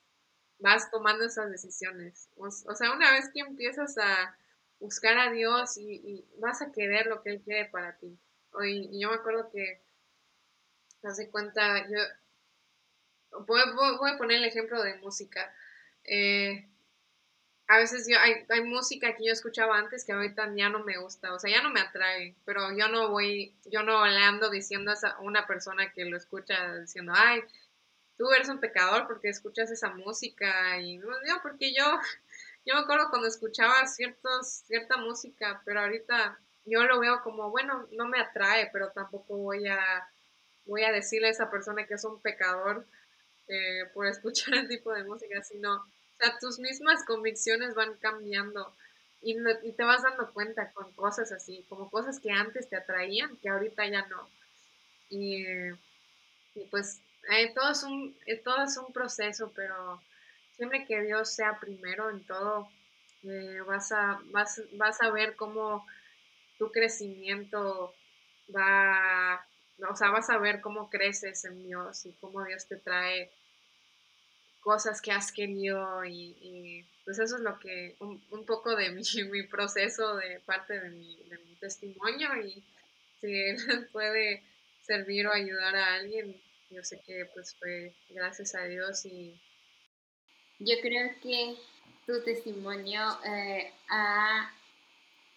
[0.64, 2.30] vas tomando esas decisiones.
[2.38, 4.36] O, sea, una vez que empiezas a
[4.80, 8.18] buscar a Dios y, vas a querer lo que Él quiere para ti.
[8.64, 9.82] Y, yo me acuerdo que,
[11.04, 12.00] hace cuenta, yo
[13.46, 15.54] voy, a poner el ejemplo de música.
[16.06, 16.66] Eh,
[17.68, 20.98] a veces yo, hay, hay, música que yo escuchaba antes que ahorita ya no me
[20.98, 24.50] gusta, o sea, ya no me atrae, pero yo no voy, yo no le ando
[24.50, 27.42] diciendo a una persona que lo escucha diciendo, ay,
[28.18, 31.08] tú eres un pecador porque escuchas esa música y no,
[31.42, 31.84] porque yo,
[32.66, 37.88] yo me acuerdo cuando escuchaba ciertos, cierta música, pero ahorita yo lo veo como, bueno,
[37.92, 40.08] no me atrae, pero tampoco voy a,
[40.66, 42.86] voy a decirle a esa persona que es un pecador
[43.48, 45.86] eh, por escuchar el tipo de música, sino,
[46.24, 48.74] sea, tus mismas convicciones van cambiando
[49.22, 49.36] y,
[49.72, 53.88] te vas dando cuenta con cosas así, como cosas que antes te atraían, que ahorita
[53.88, 54.28] ya no.
[55.10, 55.46] Y,
[56.70, 57.00] pues
[57.30, 60.02] eh, todo, es un, eh, todo es un proceso, pero
[60.56, 62.70] siempre que Dios sea primero en todo,
[63.24, 65.86] eh, vas, a, vas, vas a ver cómo
[66.58, 67.94] tu crecimiento
[68.54, 69.46] va,
[69.90, 73.32] o sea, vas a ver cómo creces en Dios y cómo Dios te trae
[74.60, 79.44] cosas que has querido y, pues eso es lo que, un, poco de mi, mi,
[79.44, 82.64] proceso de parte de mi, de mi testimonio y
[83.20, 83.58] si él
[83.92, 84.44] puede
[84.82, 86.42] servir o ayudar a alguien,
[86.74, 89.40] yo sé que pues fue gracias a Dios y...
[90.60, 91.56] Yo creo que
[92.06, 94.54] tu testimonio eh, ha,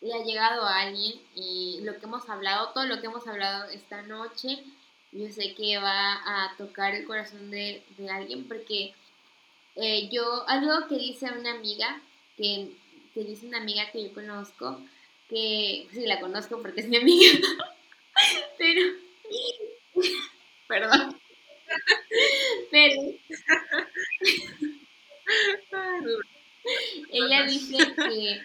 [0.00, 3.68] le ha llegado a alguien y lo que hemos hablado, todo lo que hemos hablado
[3.70, 4.62] esta noche,
[5.12, 8.94] yo sé que va a tocar el corazón de, de alguien porque
[9.76, 12.00] eh, yo, algo que dice una amiga,
[12.36, 12.70] que,
[13.14, 14.80] que, dice una amiga que yo conozco,
[15.28, 17.38] que sí la conozco porque es mi amiga,
[18.58, 18.80] pero,
[20.68, 21.15] perdón,
[22.76, 23.00] pero,
[27.10, 28.42] ella dice que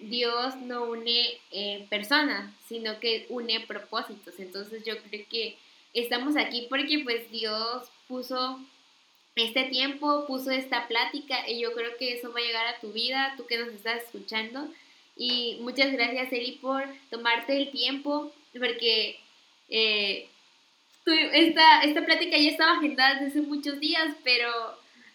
[0.00, 4.40] Dios no une eh, personas, sino que une propósitos.
[4.40, 5.56] Entonces yo creo que
[5.94, 8.58] estamos aquí porque pues Dios puso
[9.36, 12.92] este tiempo, puso esta plática y yo creo que eso va a llegar a tu
[12.92, 14.68] vida, tú que nos estás escuchando.
[15.16, 19.20] Y muchas gracias, Eli, por tomarte el tiempo, porque
[19.68, 20.28] eh,
[21.06, 24.50] esta, esta plática ya estaba agendada desde hace muchos días, pero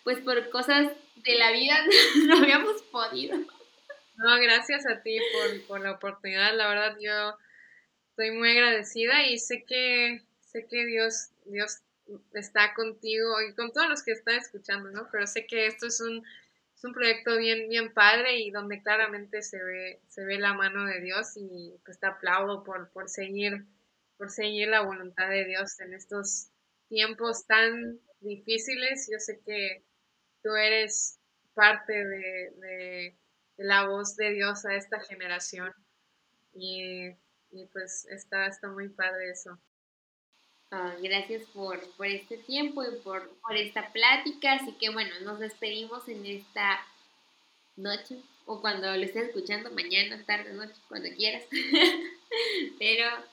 [0.03, 1.75] pues por cosas de la vida
[2.27, 3.37] no habíamos podido.
[3.37, 6.55] No, gracias a ti por, por la oportunidad.
[6.55, 7.35] La verdad, yo
[8.09, 11.79] estoy muy agradecida y sé que, sé que Dios, Dios
[12.33, 15.07] está contigo y con todos los que están escuchando, ¿no?
[15.11, 16.23] Pero sé que esto es un,
[16.75, 20.85] es un proyecto bien, bien padre y donde claramente se ve, se ve la mano
[20.85, 23.65] de Dios y pues te aplaudo por, por seguir,
[24.21, 26.49] por seguir la voluntad de Dios en estos
[26.89, 29.09] tiempos tan difíciles.
[29.11, 29.83] Yo sé que
[30.43, 31.17] tú eres
[31.55, 33.15] parte de, de,
[33.57, 35.73] la voz de Dios a esta generación
[36.53, 37.07] y,
[37.49, 39.57] y pues está, está muy padre eso.
[40.69, 44.53] Ah, gracias por, por, este tiempo y por, por, esta plática.
[44.53, 46.79] Así que bueno, nos despedimos en esta
[47.75, 51.43] noche o cuando lo estés escuchando, mañana, tarde, noche, cuando quieras.
[52.77, 53.31] Pero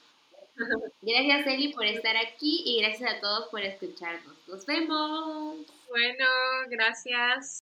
[1.03, 4.37] gracias Eli por estar aquí y gracias a todos por escucharnos.
[4.47, 5.57] Nos vemos.
[5.89, 6.27] Bueno,
[6.69, 7.63] gracias.